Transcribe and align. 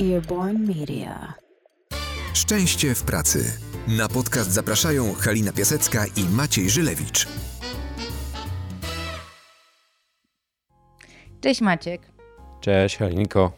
Earborn 0.00 0.66
Media. 0.66 1.34
Szczęście 2.34 2.94
w 2.94 3.02
pracy. 3.02 3.52
Na 3.88 4.08
podcast 4.08 4.50
zapraszają 4.50 5.12
Halina 5.12 5.52
Piasecka 5.52 6.04
i 6.16 6.24
Maciej 6.24 6.70
Żylewicz. 6.70 7.28
Cześć 11.40 11.60
Maciek. 11.60 12.02
Cześć 12.60 12.96
Halinko. 12.96 13.52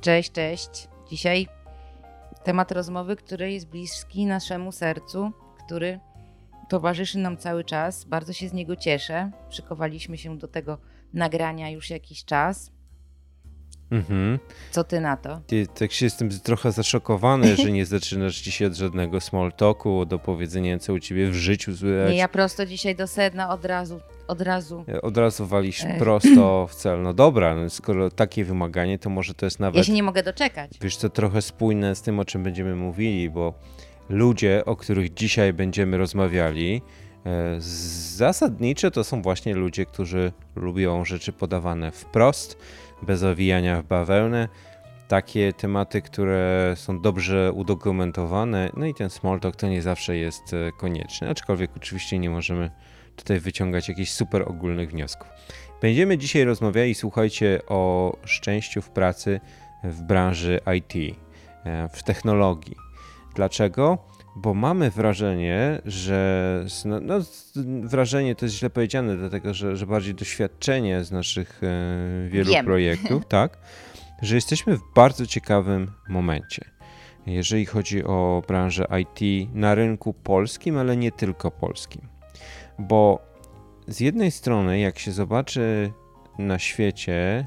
Cześć, 0.00 0.32
cześć. 0.32 0.88
Dzisiaj 1.10 1.46
temat 2.44 2.72
rozmowy, 2.72 3.16
który 3.16 3.52
jest 3.52 3.66
bliski 3.66 4.26
naszemu 4.26 4.72
sercu, 4.72 5.32
który 5.64 6.00
towarzyszy 6.68 7.18
nam 7.18 7.36
cały 7.36 7.64
czas. 7.64 8.04
Bardzo 8.04 8.32
się 8.32 8.48
z 8.48 8.52
niego 8.52 8.76
cieszę. 8.76 9.30
Przykowaliśmy 9.48 10.18
się 10.18 10.38
do 10.38 10.48
tego 10.48 10.78
nagrania 11.12 11.70
już 11.70 11.90
jakiś 11.90 12.24
czas. 12.24 12.73
Mhm. 13.94 14.38
Co 14.70 14.84
ty 14.84 15.00
na 15.00 15.16
to? 15.16 15.40
Ty, 15.46 15.66
tak 15.66 15.92
się 15.92 16.06
jestem 16.06 16.28
trochę 16.30 16.72
zaszokowany, 16.72 17.56
że 17.56 17.72
nie 17.72 17.86
zaczynasz 17.86 18.40
dzisiaj 18.40 18.66
od 18.66 18.74
żadnego 18.74 19.20
small 19.20 19.52
talku, 19.52 20.04
do 20.06 20.18
powiedzenia, 20.18 20.78
co 20.78 20.92
u 20.92 20.98
ciebie 20.98 21.30
w 21.30 21.34
życiu 21.34 21.76
słychać. 21.76 22.10
Nie, 22.10 22.16
ja 22.16 22.28
prosto 22.28 22.66
dzisiaj 22.66 22.96
do 22.96 23.06
sedna 23.06 23.50
od 23.50 23.64
razu, 23.64 24.00
od 24.28 24.40
razu. 24.40 24.84
Od 25.02 25.16
razu 25.16 25.46
walisz 25.46 25.84
Ech. 25.84 25.98
prosto 25.98 26.66
w 26.70 26.74
cel. 26.74 27.02
No 27.02 27.12
dobra, 27.14 27.54
no 27.54 27.70
skoro 27.70 28.10
takie 28.10 28.44
wymaganie, 28.44 28.98
to 28.98 29.10
może 29.10 29.34
to 29.34 29.46
jest 29.46 29.60
nawet, 29.60 29.76
Ja 29.76 29.84
się 29.84 29.92
nie 29.92 30.02
mogę 30.02 30.22
doczekać. 30.22 30.70
wiesz 30.80 30.96
co, 30.96 31.08
trochę 31.10 31.42
spójne 31.42 31.94
z 31.94 32.02
tym, 32.02 32.18
o 32.20 32.24
czym 32.24 32.42
będziemy 32.42 32.76
mówili, 32.76 33.30
bo 33.30 33.54
ludzie, 34.08 34.62
o 34.64 34.76
których 34.76 35.14
dzisiaj 35.14 35.52
będziemy 35.52 35.98
rozmawiali, 35.98 36.82
e, 37.26 37.56
zasadniczo 38.16 38.90
to 38.90 39.04
są 39.04 39.22
właśnie 39.22 39.54
ludzie, 39.54 39.86
którzy 39.86 40.32
lubią 40.56 41.04
rzeczy 41.04 41.32
podawane 41.32 41.90
wprost, 41.90 42.58
bez 43.04 43.22
owijania 43.22 43.82
w 43.82 43.86
bawełnę. 43.86 44.48
Takie 45.08 45.52
tematy, 45.52 46.02
które 46.02 46.72
są 46.76 47.00
dobrze 47.00 47.52
udokumentowane, 47.52 48.70
no 48.76 48.86
i 48.86 48.94
ten 48.94 49.10
small 49.10 49.40
talk 49.40 49.56
to 49.56 49.68
nie 49.68 49.82
zawsze 49.82 50.16
jest 50.16 50.54
e, 50.54 50.72
konieczny, 50.72 51.28
aczkolwiek 51.28 51.70
oczywiście 51.76 52.18
nie 52.18 52.30
możemy 52.30 52.70
tutaj 53.16 53.40
wyciągać 53.40 53.88
jakichś 53.88 54.10
super 54.10 54.42
ogólnych 54.48 54.90
wniosków. 54.90 55.28
Będziemy 55.82 56.18
dzisiaj 56.18 56.44
rozmawiali, 56.44 56.94
słuchajcie, 56.94 57.60
o 57.68 58.12
szczęściu 58.24 58.82
w 58.82 58.90
pracy 58.90 59.40
w 59.84 60.02
branży 60.02 60.60
IT, 60.76 61.16
e, 61.64 61.88
w 61.88 62.02
technologii. 62.02 62.76
Dlaczego? 63.34 64.13
Bo 64.36 64.54
mamy 64.54 64.90
wrażenie, 64.90 65.82
że. 65.84 66.66
No, 66.84 67.00
no, 67.00 67.20
wrażenie 67.82 68.34
to 68.34 68.44
jest 68.44 68.56
źle 68.56 68.70
powiedziane, 68.70 69.16
dlatego 69.16 69.54
że, 69.54 69.76
że 69.76 69.86
bardziej 69.86 70.14
doświadczenie 70.14 71.04
z 71.04 71.12
naszych 71.12 71.60
e, 71.62 72.28
wielu 72.28 72.50
Wiem. 72.52 72.64
projektów, 72.64 73.26
tak, 73.28 73.58
że 74.22 74.34
jesteśmy 74.34 74.76
w 74.76 74.82
bardzo 74.94 75.26
ciekawym 75.26 75.92
momencie. 76.08 76.64
Jeżeli 77.26 77.66
chodzi 77.66 78.04
o 78.04 78.42
branżę 78.48 78.86
IT 79.00 79.48
na 79.54 79.74
rynku 79.74 80.14
polskim, 80.14 80.78
ale 80.78 80.96
nie 80.96 81.12
tylko 81.12 81.50
polskim. 81.50 82.02
Bo 82.78 83.18
z 83.88 84.00
jednej 84.00 84.30
strony, 84.30 84.78
jak 84.78 84.98
się 84.98 85.12
zobaczy 85.12 85.92
na 86.38 86.58
świecie, 86.58 87.46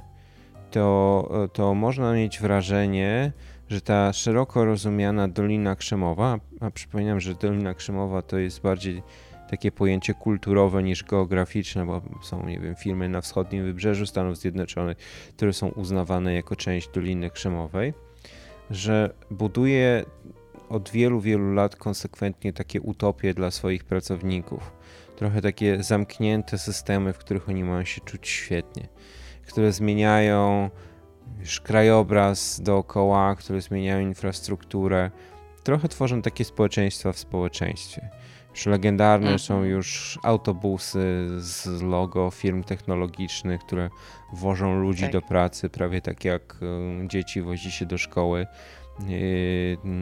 to, 0.71 1.29
to 1.53 1.73
można 1.73 2.13
mieć 2.13 2.39
wrażenie, 2.39 3.31
że 3.69 3.81
ta 3.81 4.13
szeroko 4.13 4.65
rozumiana 4.65 5.27
Dolina 5.27 5.75
Krzemowa, 5.75 6.39
a 6.59 6.71
przypominam, 6.71 7.19
że 7.19 7.35
Dolina 7.35 7.73
Krzemowa 7.73 8.21
to 8.21 8.37
jest 8.37 8.61
bardziej 8.61 9.03
takie 9.49 9.71
pojęcie 9.71 10.13
kulturowe 10.13 10.83
niż 10.83 11.03
geograficzne, 11.03 11.85
bo 11.85 12.01
są, 12.23 12.45
nie 12.45 12.59
wiem, 12.59 12.75
firmy 12.75 13.09
na 13.09 13.21
wschodnim 13.21 13.63
wybrzeżu 13.63 14.05
Stanów 14.05 14.37
Zjednoczonych, 14.37 14.97
które 15.35 15.53
są 15.53 15.67
uznawane 15.67 16.33
jako 16.33 16.55
część 16.55 16.89
Doliny 16.89 17.29
Krzemowej, 17.29 17.93
że 18.69 19.13
buduje 19.31 20.05
od 20.69 20.89
wielu, 20.89 21.21
wielu 21.21 21.53
lat 21.53 21.75
konsekwentnie 21.75 22.53
takie 22.53 22.81
utopie 22.81 23.33
dla 23.33 23.51
swoich 23.51 23.83
pracowników. 23.83 24.71
Trochę 25.15 25.41
takie 25.41 25.83
zamknięte 25.83 26.57
systemy, 26.57 27.13
w 27.13 27.17
których 27.17 27.49
oni 27.49 27.63
mają 27.63 27.85
się 27.85 28.01
czuć 28.01 28.27
świetnie, 28.27 28.87
które 29.47 29.71
zmieniają 29.71 30.69
już 31.39 31.61
krajobraz 31.61 32.61
dookoła, 32.61 33.35
które 33.35 33.61
zmieniają 33.61 33.99
infrastrukturę. 33.99 35.11
Trochę 35.63 35.87
tworzą 35.87 36.21
takie 36.21 36.45
społeczeństwa 36.45 37.11
w 37.11 37.19
społeczeństwie. 37.19 38.09
Już 38.51 38.65
legendarne 38.65 39.25
Mhm. 39.27 39.39
są 39.39 39.63
już 39.63 40.19
autobusy 40.23 41.27
z 41.39 41.81
logo 41.81 42.31
firm 42.31 42.63
technologicznych, 42.63 43.61
które 43.61 43.89
wożą 44.33 44.79
ludzi 44.79 45.01
Tak. 45.03 45.11
do 45.11 45.21
pracy, 45.21 45.69
prawie 45.69 46.01
tak 46.01 46.25
jak 46.25 46.55
e, 47.03 47.07
dzieci 47.07 47.41
wozi 47.41 47.71
się 47.71 47.85
do 47.85 47.97
szkoły 47.97 48.47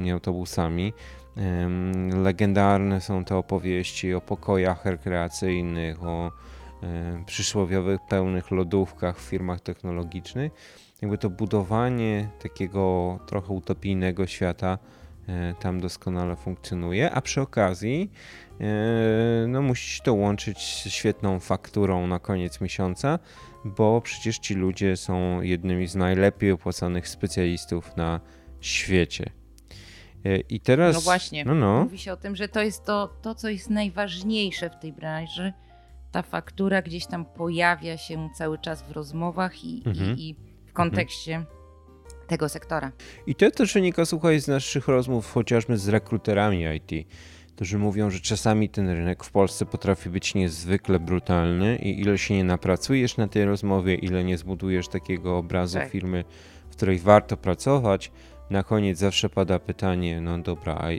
e, 0.07 0.13
autobusami. 0.13 0.93
Legendarne 2.23 3.01
są 3.01 3.25
te 3.25 3.35
opowieści 3.37 4.13
o 4.13 4.21
pokojach 4.21 4.85
rekreacyjnych, 4.85 6.03
o 6.03 6.31
e, 6.83 7.23
przysłowiowych 7.25 8.01
pełnych 8.09 8.51
lodówkach 8.51 9.19
w 9.19 9.21
firmach 9.21 9.61
technologicznych. 9.61 10.51
Jakby 11.05 11.17
to 11.17 11.29
budowanie 11.29 12.29
takiego 12.43 13.19
trochę 13.27 13.53
utopijnego 13.53 14.27
świata 14.27 14.77
e, 15.27 15.53
tam 15.59 15.81
doskonale 15.81 16.35
funkcjonuje, 16.35 17.11
a 17.11 17.21
przy 17.21 17.41
okazji 17.41 18.11
e, 18.61 18.65
no 19.47 19.61
musisz 19.61 20.01
to 20.01 20.13
łączyć 20.13 20.57
z 20.57 20.89
świetną 20.89 21.39
fakturą 21.39 22.07
na 22.07 22.19
koniec 22.19 22.61
miesiąca, 22.61 23.19
bo 23.65 24.01
przecież 24.01 24.37
ci 24.37 24.53
ludzie 24.55 24.97
są 24.97 25.41
jednymi 25.41 25.87
z 25.87 25.95
najlepiej 25.95 26.51
opłacanych 26.51 27.07
specjalistów 27.07 27.97
na 27.97 28.19
świecie. 28.61 29.29
E, 30.25 30.37
I 30.37 30.59
teraz. 30.59 30.95
No 30.95 31.01
właśnie. 31.01 31.45
No, 31.45 31.55
no. 31.55 31.83
Mówi 31.83 31.97
się 31.97 32.13
o 32.13 32.17
tym, 32.17 32.35
że 32.35 32.47
to 32.47 32.61
jest 32.61 32.85
to, 32.85 33.13
to, 33.21 33.35
co 33.35 33.49
jest 33.49 33.69
najważniejsze 33.69 34.69
w 34.69 34.79
tej 34.79 34.93
branży. 34.93 35.53
Ta 36.11 36.21
faktura 36.21 36.81
gdzieś 36.81 37.05
tam 37.05 37.25
pojawia 37.25 37.97
się 37.97 38.29
cały 38.35 38.57
czas 38.57 38.83
w 38.83 38.91
rozmowach 38.91 39.63
i, 39.63 39.83
Mhm. 39.85 40.17
i, 40.17 40.29
i 40.29 40.54
w 40.75 40.77
kontekście 40.77 41.45
tego 42.27 42.49
sektora. 42.49 42.91
I 43.27 43.35
to 43.35 43.51
też 43.51 43.73
wynika, 43.73 44.05
słuchaj, 44.05 44.39
z 44.39 44.47
naszych 44.47 44.87
rozmów 44.87 45.31
chociażby 45.33 45.77
z 45.77 45.87
rekruterami 45.87 46.65
IT, 46.75 47.07
którzy 47.55 47.77
mówią, 47.77 48.09
że 48.09 48.19
czasami 48.19 48.69
ten 48.69 48.89
rynek 48.89 49.23
w 49.23 49.31
Polsce 49.31 49.65
potrafi 49.65 50.09
być 50.09 50.35
niezwykle 50.35 50.99
brutalny 50.99 51.75
i 51.75 52.01
ile 52.01 52.17
się 52.17 52.33
nie 52.33 52.43
napracujesz 52.43 53.17
na 53.17 53.27
tej 53.27 53.45
rozmowie, 53.45 53.95
ile 53.95 54.23
nie 54.23 54.37
zbudujesz 54.37 54.87
takiego 54.87 55.37
obrazu 55.37 55.77
Tak. 55.79 55.89
firmy, 55.89 56.23
w 56.69 56.75
której 56.75 56.99
warto 56.99 57.37
pracować, 57.37 58.11
na 58.49 58.63
koniec 58.63 58.97
zawsze 58.97 59.29
pada 59.29 59.59
pytanie, 59.59 60.21
no 60.21 60.39
dobra, 60.39 60.73
a, 60.73 60.89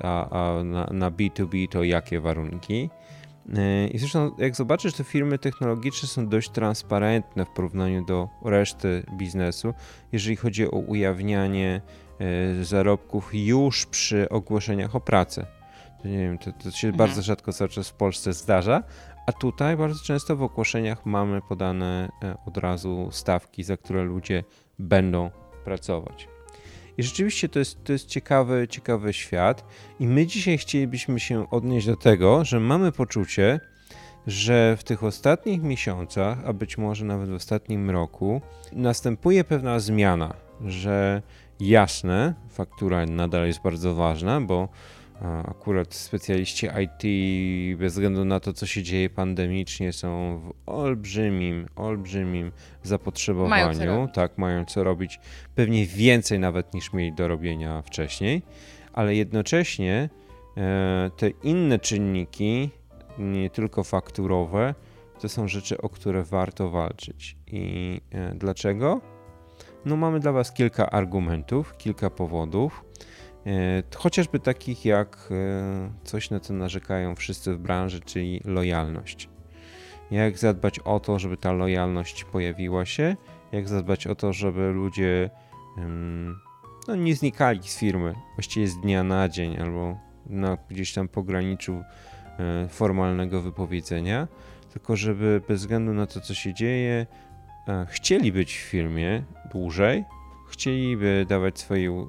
a, 0.00 0.30
a 0.30 0.64
na, 0.64 0.86
na 0.92 1.10
B2B 1.10 1.68
to 1.68 1.84
jakie 1.84 2.20
warunki? 2.20 2.90
Yy, 3.48 3.88
I 3.88 3.98
zresztą, 3.98 4.30
jak 4.38 4.56
zobaczysz, 4.56 4.94
te 4.94 5.04
firmy 5.04 5.38
technologiczne 5.38 6.08
są 6.08 6.28
dość 6.28 6.50
transparentne 6.50 7.44
w 7.44 7.48
porównaniu 7.50 8.04
do 8.04 8.28
reszty 8.44 9.02
biznesu, 9.18 9.74
jeżeli 10.12 10.36
chodzi 10.36 10.66
o 10.70 10.76
ujawnianie 10.76 11.80
e, 12.60 12.64
zarobków 12.64 13.30
już 13.32 13.86
przy 13.86 14.28
ogłoszeniach 14.28 14.96
o 14.96 15.00
pracę. 15.00 15.46
To 16.02 16.08
nie 16.08 16.18
wiem, 16.18 16.38
to, 16.38 16.52
to 16.52 16.70
się 16.70 16.88
Mhm. 16.88 16.96
bardzo 16.96 17.22
rzadko 17.22 17.52
cały 17.52 17.70
czas 17.70 17.88
w 17.88 17.94
Polsce 17.94 18.32
zdarza, 18.32 18.82
a 19.26 19.32
tutaj 19.32 19.76
bardzo 19.76 20.04
często 20.04 20.36
w 20.36 20.42
ogłoszeniach 20.42 21.06
mamy 21.06 21.40
podane 21.48 22.08
e, 22.22 22.36
od 22.46 22.56
razu 22.56 23.08
stawki, 23.10 23.62
za 23.62 23.76
które 23.76 24.02
ludzie 24.02 24.44
będą 24.78 25.30
pracować. 25.64 26.35
I 26.98 27.02
rzeczywiście 27.02 27.48
to 27.48 27.58
jest, 27.58 27.84
to 27.84 27.92
jest 27.92 28.08
ciekawy, 28.08 28.68
ciekawy 28.68 29.12
świat. 29.12 29.64
I 30.00 30.06
my 30.06 30.26
dzisiaj 30.26 30.58
chcielibyśmy 30.58 31.20
się 31.20 31.50
odnieść 31.50 31.86
do 31.86 31.96
tego, 31.96 32.44
że 32.44 32.60
mamy 32.60 32.92
poczucie, 32.92 33.60
że 34.26 34.76
w 34.76 34.84
tych 34.84 35.04
ostatnich 35.04 35.62
miesiącach, 35.62 36.38
a 36.46 36.52
być 36.52 36.78
może 36.78 37.04
nawet 37.04 37.30
w 37.30 37.34
ostatnim 37.34 37.90
roku, 37.90 38.40
następuje 38.72 39.44
pewna 39.44 39.80
zmiana, 39.80 40.34
że 40.66 41.22
jasne, 41.60 42.34
faktura 42.48 43.06
nadal 43.06 43.46
jest 43.46 43.62
bardzo 43.62 43.94
ważna, 43.94 44.40
bo 44.40 44.68
akurat 45.20 45.94
specjaliści 45.94 46.66
IT, 46.66 47.02
bez 47.78 47.92
względu 47.92 48.24
na 48.24 48.40
to, 48.40 48.52
co 48.52 48.66
się 48.66 48.82
dzieje 48.82 49.10
pandemicznie, 49.10 49.92
są 49.92 50.38
w 50.38 50.70
olbrzymim, 50.70 51.66
olbrzymim 51.76 52.42
Mają 52.42 52.52
zapotrzebowaniu. 52.82 53.86
robić. 53.86 54.14
Tak, 54.14 54.38
mają 54.38 54.64
co 54.64 54.84
robić. 54.84 55.20
Pewnie 55.54 55.86
więcej 55.86 56.38
nawet 56.38 56.74
niż 56.74 56.92
mieli 56.92 57.12
do 57.12 57.28
robienia 57.28 57.82
wcześniej, 57.82 58.42
ale 58.92 59.14
jednocześnie 59.14 60.08
e, 60.56 61.10
te 61.16 61.28
inne 61.28 61.78
czynniki, 61.78 62.70
nie 63.18 63.50
tylko 63.50 63.84
fakturowe, 63.84 64.74
to 65.20 65.28
są 65.28 65.48
rzeczy, 65.48 65.80
o 65.80 65.88
które 65.88 66.22
warto 66.22 66.70
walczyć. 66.70 67.36
I 67.46 68.00
e, 68.10 68.34
dlaczego? 68.34 69.00
No, 69.84 69.96
mamy 69.96 70.20
dla 70.20 70.32
Was 70.32 70.52
kilka 70.52 70.90
argumentów, 70.90 71.76
kilka 71.76 72.10
powodów. 72.10 72.84
E, 73.46 73.82
Chociażby 73.96 74.38
takich 74.38 74.84
jak 74.84 75.28
e, 75.30 75.90
coś, 76.04 76.30
na 76.30 76.40
co 76.40 76.54
narzekają 76.54 77.14
wszyscy 77.14 77.54
w 77.54 77.58
branży, 77.58 78.00
czyli 78.00 78.40
lojalność. 78.44 79.28
Jak 80.10 80.38
zadbać 80.38 80.78
o 80.78 81.00
to, 81.00 81.18
żeby 81.18 81.36
ta 81.36 81.52
lojalność 81.52 82.24
pojawiła 82.24 82.84
się, 82.84 83.16
jak 83.52 83.68
zadbać 83.68 84.06
o 84.06 84.14
to, 84.14 84.32
żeby 84.32 84.70
ludzie 84.70 85.30
no, 86.88 86.96
nie 86.96 87.14
znikali 87.14 87.62
z 87.62 87.78
firmy, 87.78 88.14
właściwie 88.36 88.68
z 88.68 88.80
dnia 88.80 89.04
na 89.04 89.28
dzień 89.28 89.56
albo 89.56 89.98
na 90.26 90.58
gdzieś 90.70 90.92
tam 90.92 91.08
pograniczu 91.08 91.82
e, 92.38 92.68
formalnego 92.68 93.42
wypowiedzenia, 93.42 94.28
tylko 94.72 94.96
żeby 94.96 95.42
bez 95.48 95.60
względu 95.60 95.92
na 95.94 96.06
to, 96.06 96.20
co 96.20 96.34
się 96.34 96.54
dzieje, 96.54 97.06
chcieli 97.88 98.32
być 98.32 98.56
w 98.56 98.60
firmie 98.60 99.22
dłużej, 99.52 100.04
chcieliby 100.48 101.26
dawać 101.28 101.58
swoje 101.58 101.90
e, 101.90 102.04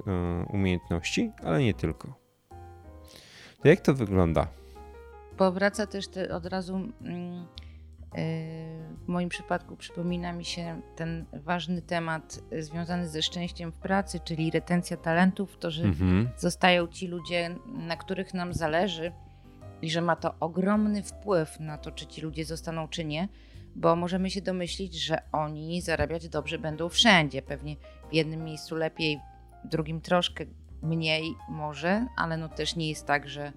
umiejętności, 0.52 1.32
ale 1.44 1.62
nie 1.62 1.74
tylko. 1.74 2.14
To 3.62 3.68
jak 3.68 3.80
to 3.80 3.94
wygląda? 3.94 4.46
Powraca 5.36 5.86
też 5.86 6.08
te, 6.08 6.34
od 6.34 6.46
razu. 6.46 6.76
Mm, 7.02 7.46
w 9.04 9.08
moim 9.08 9.28
przypadku 9.28 9.76
przypomina 9.76 10.32
mi 10.32 10.44
się 10.44 10.80
ten 10.96 11.24
ważny 11.32 11.82
temat 11.82 12.40
związany 12.58 13.08
ze 13.08 13.22
szczęściem 13.22 13.72
w 13.72 13.74
pracy, 13.74 14.20
czyli 14.24 14.50
retencja 14.50 14.96
talentów, 14.96 15.56
to, 15.58 15.70
że 15.70 15.84
mhm. 15.84 16.28
zostają 16.36 16.86
ci 16.86 17.08
ludzie, 17.08 17.56
na 17.66 17.96
których 17.96 18.34
nam 18.34 18.54
zależy 18.54 19.12
i 19.82 19.90
że 19.90 20.00
ma 20.00 20.16
to 20.16 20.34
ogromny 20.40 21.02
wpływ 21.02 21.60
na 21.60 21.78
to, 21.78 21.92
czy 21.92 22.06
ci 22.06 22.20
ludzie 22.20 22.44
zostaną, 22.44 22.88
czy 22.88 23.04
nie, 23.04 23.28
bo 23.76 23.96
możemy 23.96 24.30
się 24.30 24.40
domyślić, 24.40 24.94
że 24.94 25.18
oni 25.32 25.80
zarabiać 25.80 26.28
dobrze 26.28 26.58
będą 26.58 26.88
wszędzie. 26.88 27.42
Pewnie 27.42 27.76
w 28.10 28.14
jednym 28.14 28.44
miejscu 28.44 28.76
lepiej, 28.76 29.20
w 29.64 29.68
drugim 29.68 30.00
troszkę 30.00 30.44
mniej 30.82 31.34
może, 31.48 32.06
ale 32.16 32.36
no 32.36 32.48
też 32.48 32.76
nie 32.76 32.88
jest 32.88 33.06
tak, 33.06 33.28
że 33.28 33.52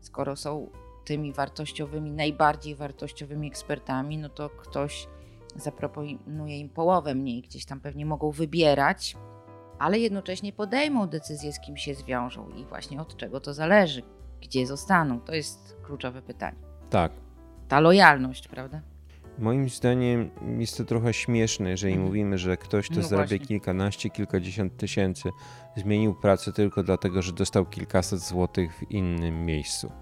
skoro 0.00 0.36
są 0.36 0.70
tymi 1.04 1.32
wartościowymi, 1.32 2.10
najbardziej 2.10 2.74
wartościowymi 2.74 3.48
ekspertami, 3.48 4.18
no 4.18 4.28
to 4.28 4.50
ktoś 4.50 5.08
zaproponuje 5.56 6.58
im 6.58 6.68
połowę 6.68 7.14
mniej, 7.14 7.42
gdzieś 7.42 7.64
tam 7.64 7.80
pewnie 7.80 8.06
mogą 8.06 8.30
wybierać, 8.30 9.16
ale 9.78 9.98
jednocześnie 9.98 10.52
podejmą 10.52 11.06
decyzję, 11.06 11.52
z 11.52 11.60
kim 11.60 11.76
się 11.76 11.94
zwiążą 11.94 12.48
i 12.48 12.64
właśnie 12.64 13.00
od 13.00 13.16
czego 13.16 13.40
to 13.40 13.54
zależy, 13.54 14.02
gdzie 14.42 14.66
zostaną. 14.66 15.20
To 15.20 15.34
jest 15.34 15.76
kluczowe 15.82 16.22
pytanie. 16.22 16.58
Tak. 16.90 17.12
Ta 17.68 17.80
lojalność, 17.80 18.48
prawda? 18.48 18.80
Moim 19.38 19.68
zdaniem 19.68 20.30
jest 20.58 20.76
to 20.76 20.84
trochę 20.84 21.12
śmieszne, 21.14 21.70
jeżeli 21.70 21.92
mhm. 21.92 22.08
mówimy, 22.08 22.38
że 22.38 22.56
ktoś, 22.56 22.86
kto 22.86 23.00
no 23.00 23.02
zarabia 23.02 23.28
właśnie. 23.28 23.46
kilkanaście, 23.46 24.10
kilkadziesiąt 24.10 24.76
tysięcy, 24.76 25.30
zmienił 25.76 26.14
pracę 26.14 26.52
tylko 26.52 26.82
dlatego, 26.82 27.22
że 27.22 27.32
dostał 27.32 27.66
kilkaset 27.66 28.20
złotych 28.20 28.74
w 28.74 28.90
innym 28.90 29.44
miejscu. 29.44 29.92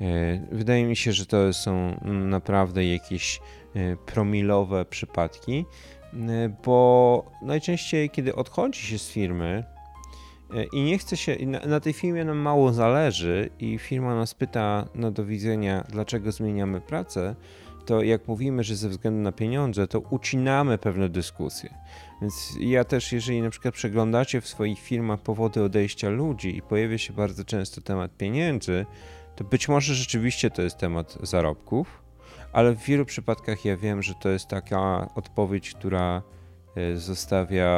E, 0.00 0.40
wydaje 0.52 0.84
mi 0.84 0.96
się, 0.96 1.12
że 1.12 1.26
to 1.26 1.52
są 1.52 2.00
naprawdę 2.04 2.86
jakieś 2.86 3.40
e, 3.74 3.96
promilowe 3.96 4.84
przypadki, 4.84 5.66
e, 6.14 6.48
bo 6.64 7.30
najczęściej, 7.42 8.10
kiedy 8.10 8.34
odchodzi 8.34 8.80
się 8.80 8.98
z 8.98 9.08
firmy 9.08 9.64
i 10.72 10.82
nie 10.82 10.98
chce 10.98 11.16
się, 11.16 11.36
na, 11.66 11.80
tej 11.80 11.92
firmie 11.92 12.24
nam 12.24 12.38
mało 12.38 12.72
zależy 12.72 13.50
i 13.58 13.78
firma 13.78 14.14
nas 14.14 14.34
pyta 14.34 14.88
na 14.94 15.10
do 15.10 15.24
widzenia, 15.24 15.84
dlaczego 15.88 16.32
zmieniamy 16.32 16.80
pracę, 16.80 17.36
to 17.86 18.02
jak 18.02 18.28
mówimy, 18.28 18.64
że 18.64 18.76
ze 18.76 18.88
względu 18.88 19.20
na 19.20 19.32
pieniądze, 19.32 19.88
to 19.88 20.00
ucinamy 20.00 20.78
pewne 20.78 21.08
dyskusje. 21.08 21.74
Więc 22.20 22.56
ja 22.60 22.84
też, 22.84 23.12
jeżeli 23.12 23.42
na 23.42 23.50
przykład 23.50 23.74
przeglądacie 23.74 24.40
w 24.40 24.48
swoich 24.48 24.78
firmach 24.78 25.20
powody 25.20 25.62
odejścia 25.62 26.08
ludzi 26.08 26.56
i 26.56 26.62
pojawia 26.62 26.98
się 26.98 27.12
bardzo 27.12 27.44
często 27.44 27.80
temat 27.80 28.16
pieniędzy, 28.16 28.86
to 29.36 29.44
być 29.44 29.68
może 29.68 29.94
rzeczywiście 29.94 30.50
to 30.50 30.62
jest 30.62 30.78
temat 30.78 31.18
zarobków, 31.22 32.02
ale 32.52 32.74
w 32.74 32.84
wielu 32.84 33.04
przypadkach 33.04 33.64
ja 33.64 33.76
wiem, 33.76 34.02
że 34.02 34.14
to 34.14 34.28
jest 34.28 34.48
taka 34.48 35.08
odpowiedź, 35.14 35.70
która 35.70 36.22
e, 36.76 36.96
zostawia 36.96 37.68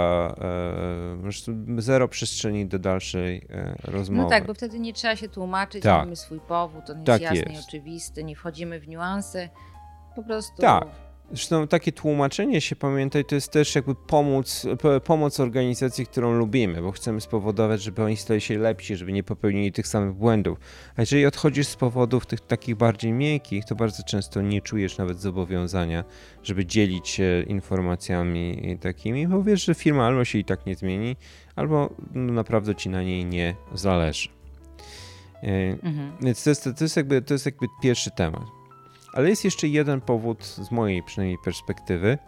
e, 1.79 1.83
zero 1.83 2.09
przestrzeni 2.09 2.67
do 2.67 2.79
dalszej 2.79 3.47
e, 3.51 3.75
rozmowy. 3.85 4.23
No 4.23 4.29
tak, 4.29 4.47
bo 4.47 4.55
wtedy 4.55 4.79
nie 4.79 4.93
trzeba 4.93 5.17
się 5.17 5.29
tłumaczyć, 5.29 5.83
tak. 5.83 6.05
mamy 6.05 6.17
swój 6.17 6.41
powód, 6.41 6.91
on 6.91 6.97
jest 6.97 7.07
tak 7.07 7.23
jasny 7.23 7.53
jest. 7.53 7.53
i 7.53 7.69
oczywisty, 7.69 8.25
nie 8.25 8.37
wchodzimy 8.37 8.81
w 8.81 8.89
niuanse, 8.89 9.49
po 10.19 10.25
prostu... 10.25 10.63
Tak, 10.63 10.87
Zresztą 11.31 11.69
takie 11.69 11.93
tłumaczenie 11.93 12.61
się, 12.61 12.77
pamiętaj, 12.77 13.25
to 13.25 13.35
jest 13.35 13.53
też 13.53 13.75
jakby 13.75 13.95
pomoc, 13.95 14.67
pomoc 15.05 15.41
organizacji, 15.41 16.07
którą 16.07 16.33
lubimy, 16.33 16.83
bo 16.83 16.93
chcemy 16.93 17.21
spowodować, 17.21 17.83
żeby 17.83 18.03
oni 18.03 18.17
stali 18.17 18.41
się 18.41 18.59
lepsi, 18.59 18.97
żeby 18.97 19.13
nie 19.13 19.23
popełnili 19.23 19.73
tych 19.73 19.87
samych 19.87 20.15
błędów. 20.15 20.59
A 20.97 21.03
jeżeli 21.03 21.27
odchodzisz 21.27 21.67
z 21.67 21.77
powodów 21.77 22.27
tych 22.27 22.41
takich 22.41 22.77
bardziej 22.77 23.13
miękkich, 23.13 23.65
to 23.65 23.75
bardzo 23.75 24.03
często 24.03 24.43
nie 24.43 24.63
czujesz 24.63 24.99
nawet 24.99 25.21
zobowiązania, 25.21 26.05
żeby 26.43 26.67
dzielić 26.67 27.09
się 27.09 27.45
informacjami 27.47 28.79
takimi, 28.81 29.29
bo 29.29 29.43
wiesz, 29.43 29.65
że 29.65 29.75
firma 29.75 30.07
albo 30.07 30.25
się 30.25 30.39
i 30.39 30.45
tak 30.45 30.67
nie 30.67 30.75
zmieni, 30.75 31.17
albo 31.57 31.91
no, 32.15 32.33
naprawdę 32.33 32.75
ci 32.75 32.89
na 32.89 33.03
niej 33.03 33.25
nie 33.25 33.55
zależy. 33.75 34.29
E, 35.43 35.49
mhm. 35.83 36.13
Więc 36.21 36.45
to 36.45 36.51
jest, 36.51 36.65
to, 36.65 36.85
jest 36.85 36.97
jakby, 36.97 37.23
to 37.23 37.35
jest 37.35 37.47
jakby 37.47 37.67
pierwszy 37.83 38.11
temat. 38.11 38.58
Ale 39.13 39.29
jest 39.29 39.45
jeszcze 39.45 39.69
jeden 39.69 40.01
powód, 40.01 40.45
z 40.45 40.71
mojej 40.71 41.03
przynajmniej 41.03 41.39
perspektywy, 41.45 42.19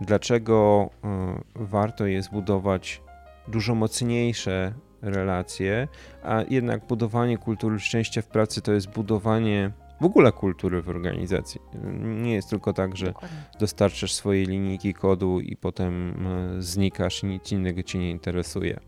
dlaczego 0.00 0.90
e, 1.04 1.40
warto 1.54 2.06
jest 2.06 2.30
budować 2.30 3.02
dużo 3.48 3.74
mocniejsze 3.74 4.72
relacje, 5.02 5.88
a 6.22 6.42
jednak 6.48 6.86
budowanie 6.86 7.38
kultury 7.38 7.80
szczęścia 7.80 8.22
w 8.22 8.26
pracy 8.26 8.62
to 8.62 8.72
jest 8.72 8.90
budowanie 8.90 9.70
w 10.00 10.04
ogóle 10.04 10.32
kultury 10.32 10.82
w 10.82 10.88
organizacji. 10.88 11.60
Nie 12.02 12.34
jest 12.34 12.50
tylko 12.50 12.72
tak, 12.72 12.96
że 12.96 13.06
Dokładnie. 13.06 13.38
dostarczasz 13.60 14.14
swojej 14.14 14.46
linijki 14.46 14.94
kodu 14.94 15.40
i 15.40 15.56
potem 15.56 16.14
e, 16.26 16.62
znikasz 16.62 17.22
i 17.22 17.26
nic 17.26 17.52
innego 17.52 17.82
cię 17.82 17.98
nie 17.98 18.10
interesuje. 18.10 18.80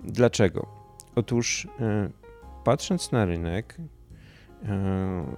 Dlaczego? 0.00 0.66
Otóż 1.14 1.68
e, 1.80 2.10
patrząc 2.64 3.12
na 3.12 3.24
rynek, 3.24 3.76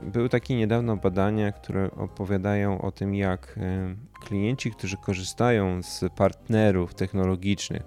były 0.02 0.28
takie 0.28 0.56
niedawno 0.56 0.96
badania, 0.96 1.52
które 1.52 1.90
opowiadają 1.90 2.80
o 2.80 2.92
tym, 2.92 3.14
jak 3.14 3.58
e, 3.58 3.94
klienci, 4.20 4.70
którzy 4.70 4.96
korzystają 4.96 5.82
z 5.82 6.04
partnerów 6.16 6.94
technologicznych, 6.94 7.82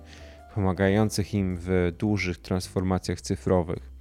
pomagających 0.56 1.34
im 1.34 1.58
w 1.60 1.92
dużych 1.98 2.38
transformacjach 2.38 3.22
cyfrowych, 3.22 3.92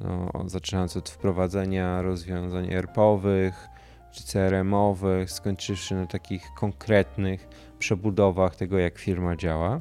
no, 0.00 0.44
zaczynając 0.46 0.96
od 0.96 1.08
wprowadzenia 1.08 2.02
rozwiązań 2.02 2.72
ERP-owych 2.72 3.68
czy 4.12 4.24
CRM-owych, 4.24 5.30
skończywszy 5.30 5.94
na 5.94 6.06
takich 6.06 6.50
konkretnych 6.56 7.48
przebudowach 7.78 8.56
tego, 8.56 8.78
jak 8.78 8.98
firma 8.98 9.36
działa, 9.36 9.80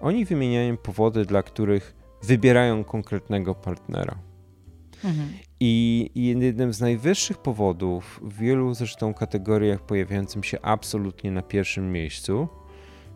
oni 0.00 0.24
wymieniają 0.24 0.76
powody, 0.76 1.24
dla 1.24 1.42
których 1.42 1.94
wybierają 2.22 2.84
konkretnego 2.84 3.54
partnera. 3.54 4.18
Mhm. 5.04 5.28
I 5.64 6.10
jednym 6.14 6.72
z 6.72 6.80
najwyższych 6.80 7.38
powodów 7.38 8.20
w 8.22 8.38
wielu 8.38 8.74
zresztą 8.74 9.14
kategoriach 9.14 9.80
pojawiającym 9.80 10.42
się 10.44 10.58
absolutnie 10.62 11.30
na 11.30 11.42
pierwszym 11.42 11.92
miejscu 11.92 12.48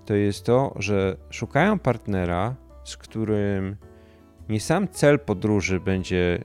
to 0.05 0.15
jest 0.15 0.47
to, 0.47 0.75
że 0.79 1.17
szukają 1.31 1.79
partnera, 1.79 2.55
z 2.85 2.97
którym 2.97 3.77
nie 4.49 4.61
sam 4.61 4.89
cel 4.89 5.19
podróży 5.21 5.81
będzie 5.81 6.45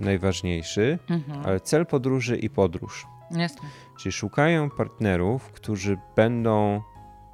najważniejszy, 0.00 0.98
mhm. 1.10 1.46
ale 1.46 1.60
cel 1.60 1.86
podróży 1.86 2.36
i 2.36 2.50
podróż. 2.50 3.06
Jasne. 3.30 3.68
Czyli 3.98 4.12
szukają 4.12 4.70
partnerów, 4.70 5.52
którzy 5.52 5.96
będą 6.16 6.82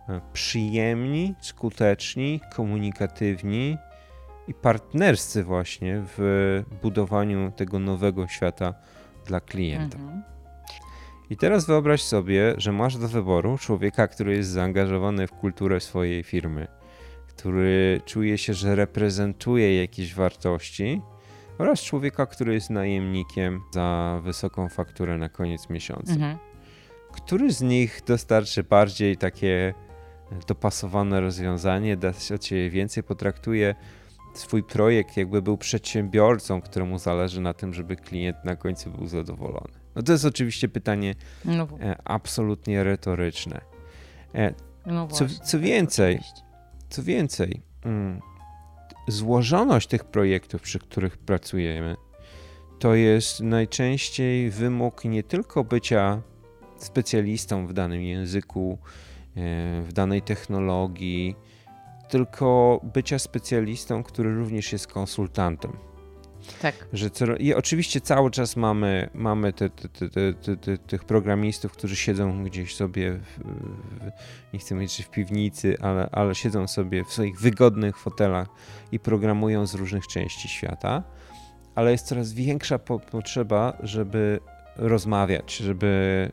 e, 0.08 0.20
przyjemni, 0.32 1.35
skuteczni, 1.40 2.40
komunikatywni, 2.54 3.76
i 4.49 4.55
partnerscy 4.55 5.45
właśnie 5.45 6.03
w 6.17 6.62
budowaniu 6.83 7.53
tego 7.57 7.79
nowego 7.79 8.29
świata 8.29 8.75
dla 9.26 9.41
klienta. 9.41 9.99
Mhm. 9.99 10.23
I 11.31 11.37
teraz 11.37 11.67
wyobraź 11.67 12.03
sobie, 12.03 12.55
że 12.59 12.73
masz 12.73 12.97
do 12.97 13.09
wyboru 13.09 13.59
człowieka, 13.59 14.09
który 14.09 14.37
jest 14.37 14.50
zaangażowany 14.50 15.26
w 15.26 15.33
kulturę 15.33 15.81
swojej 15.81 16.23
firmy, 16.23 16.67
który 17.29 18.00
czuje 18.05 18.38
się, 18.38 18.55
że 18.55 18.75
reprezentuje 18.75 19.81
jakieś 19.81 20.15
wartości, 20.15 21.03
oraz 21.59 21.83
człowieka, 21.83 22.26
który 22.26 22.55
jest 22.55 22.71
najemnikiem 22.71 23.61
za 23.71 24.21
wysoką 24.25 24.69
fakturę 24.69 25.19
na 25.19 25.29
koniec 25.29 25.71
miesiąca. 25.71 26.12
Mhm. 26.12 26.38
Który 27.12 27.53
z 27.53 27.62
nich 27.62 28.03
dostarczy 28.07 28.65
bardziej 28.65 29.17
takie 29.17 29.75
dopasowane 30.47 31.21
rozwiązanie, 31.21 31.97
da 31.97 32.12
się 32.12 32.35
od 32.35 32.45
siebie 32.45 32.71
więcej, 32.71 33.03
potraktuje 33.03 33.75
swój 34.38 34.62
projekt 34.62 35.16
jakby 35.16 35.43
był 35.43 35.57
przedsiębiorcą, 35.57 36.61
któremu 36.61 36.99
zależy 36.99 37.40
na 37.40 37.55
tym, 37.55 37.75
żeby 37.75 37.97
klient 37.97 38.37
na 38.45 38.57
końcu 38.57 38.90
był 38.90 39.07
zadowolony. 39.07 39.73
No 39.97 40.02
to 40.02 40.12
jest 40.12 40.25
oczywiście 40.25 40.69
pytanie 40.69 41.14
no. 41.45 41.69
E, 41.81 41.97
absolutnie 42.05 42.85
retoryczne. 42.85 43.61
E, 44.35 44.55
no 44.87 45.09
co, 45.09 45.25
co, 45.45 45.61
więcej, 45.61 46.21
co 46.90 47.02
więcej, 47.02 47.62
mm, 47.85 48.21
złożoność 49.09 49.88
tych 49.88 50.05
projektów, 50.05 50.62
przy 50.62 50.78
których 50.78 51.19
pracujemy, 51.19 51.97
to 52.78 52.95
jest 52.95 53.40
najczęściej 53.40 54.50
wymóg 54.50 55.05
nie 55.05 55.23
tylko 55.23 55.64
bycia 55.64 56.23
specjalistą 56.76 57.66
w 57.66 57.73
danym 57.73 58.02
języku, 58.02 58.78
e, 59.37 59.83
w 59.83 59.93
danej 59.93 60.23
technologii, 60.23 61.37
tylko 62.08 62.80
bycia 62.94 63.18
specjalistą, 63.18 64.02
który 64.02 64.34
również 64.34 64.72
jest 64.72 64.86
konsultantem. 64.86 65.72
Tak. 66.62 66.88
Że 66.92 67.10
co, 67.10 67.36
I 67.36 67.54
oczywiście 67.54 68.00
cały 68.00 68.30
czas 68.30 68.56
mamy, 68.56 69.10
mamy 69.14 69.52
te, 69.52 69.70
te, 69.70 70.56
te, 70.56 70.78
tych 70.78 71.04
programistów, 71.04 71.72
którzy 71.72 71.96
siedzą 71.96 72.44
gdzieś 72.44 72.75
sobie, 72.75 73.12
w, 73.12 73.40
nie 74.52 74.58
chcę 74.58 74.75
że 74.75 75.04
w 75.04 75.10
piwnicy, 75.10 75.76
ale, 75.80 76.08
ale 76.12 76.34
siedzą 76.34 76.68
sobie 76.68 77.04
w 77.04 77.12
swoich 77.12 77.40
wygodnych 77.40 77.98
fotelach 77.98 78.48
i 78.92 78.98
programują 78.98 79.66
z 79.66 79.75
różnych 79.75 80.06
części 80.06 80.48
świata. 80.48 81.02
Ale 81.75 81.92
jest 81.92 82.06
coraz 82.06 82.32
większa 82.32 82.78
potrzeba, 83.10 83.76
żeby 83.82 84.40
rozmawiać, 84.78 85.56
żeby 85.56 86.30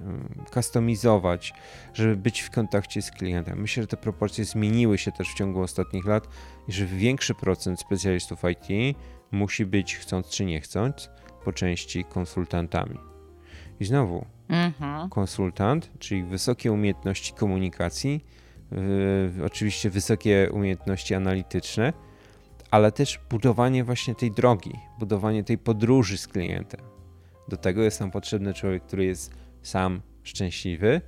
kustomizować, 0.54 1.54
żeby 1.94 2.16
być 2.16 2.42
w 2.42 2.52
kontakcie 2.52 3.02
z 3.02 3.12
klientem. 3.12 3.62
Myślę, 3.62 3.84
że 3.84 3.88
te 3.88 3.98
proporcje 3.98 4.46
zmieniły 4.46 4.98
się 4.98 5.12
też 5.12 5.30
w 5.30 5.34
ciągu 5.34 5.62
ostatnich 5.62 6.06
lat 6.06 6.28
i 6.68 6.72
że 6.72 6.86
większy 6.86 7.36
procent 7.36 7.80
specjalistów 7.80 8.40
IT 8.44 8.98
musi 9.32 9.66
być, 9.66 9.98
chcąc 9.98 10.30
czy 10.30 10.46
nie 10.46 10.62
chcąc, 10.62 11.10
po 11.46 11.54
części 11.54 12.06
konsultantami. 12.06 12.98
I 13.80 13.86
znowu, 13.86 14.26
mhm. 14.50 15.10
konsultant, 15.10 15.92
czyli 16.00 16.24
wysokie 16.24 16.72
umiejętności 16.72 17.34
komunikacji, 17.34 18.26
yy, 18.72 19.46
oczywiście 19.46 19.90
wysokie 19.90 20.50
umiejętności 20.52 21.16
analityczne, 21.16 21.94
ale 22.72 22.92
też 22.92 23.20
budowanie 23.30 23.84
właśnie 23.84 24.16
tej 24.16 24.32
drogi, 24.32 24.74
budowanie 25.00 25.44
tej 25.44 25.58
podróży 25.58 26.18
z 26.18 26.28
klientem. 26.28 26.93
Do 27.48 27.58
tego 27.58 27.84
jest 27.84 28.00
nam 28.00 28.12
potrzebny 28.12 28.54
człowiek, 28.54 28.84
który 28.84 29.06
jest 29.06 29.32
sam 29.62 30.02
szczęśliwy, 30.24 31.02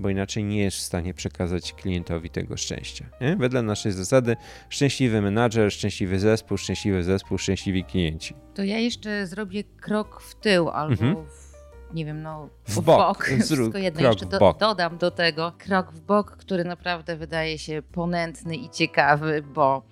bo 0.00 0.08
inaczej 0.08 0.44
nie 0.44 0.62
jest 0.62 0.76
w 0.76 0.80
stanie 0.80 1.14
przekazać 1.14 1.72
klientowi 1.72 2.30
tego 2.30 2.56
szczęścia. 2.56 3.04
Nie? 3.20 3.36
Wedle 3.36 3.62
naszej 3.62 3.92
zasady 3.92 4.36
szczęśliwy 4.68 5.22
menadżer, 5.22 5.72
szczęśliwy 5.72 6.18
zespół, 6.18 6.56
szczęśliwy 6.56 7.04
zespół, 7.04 7.38
szczęśliwi 7.38 7.84
klienci. 7.84 8.34
To 8.54 8.64
ja 8.64 8.78
jeszcze 8.78 9.26
zrobię 9.26 9.64
krok 9.64 10.22
w 10.22 10.34
tył 10.34 10.68
albo 10.68 10.92
mhm. 10.92 11.16
w, 11.26 11.94
nie 11.94 12.04
wiem, 12.04 12.22
no 12.22 12.48
w, 12.64 12.74
w 12.74 12.80
bok. 12.80 12.98
bok. 13.08 13.24
Wszystko 13.24 13.78
jedno. 13.78 14.00
Krok 14.00 14.12
jeszcze 14.12 14.26
do, 14.26 14.38
bok. 14.38 14.58
dodam 14.58 14.98
do 14.98 15.10
tego 15.10 15.52
krok 15.58 15.92
w 15.92 16.00
bok, 16.00 16.36
który 16.36 16.64
naprawdę 16.64 17.16
wydaje 17.16 17.58
się 17.58 17.82
ponętny 17.92 18.56
i 18.56 18.70
ciekawy, 18.70 19.42
bo 19.54 19.82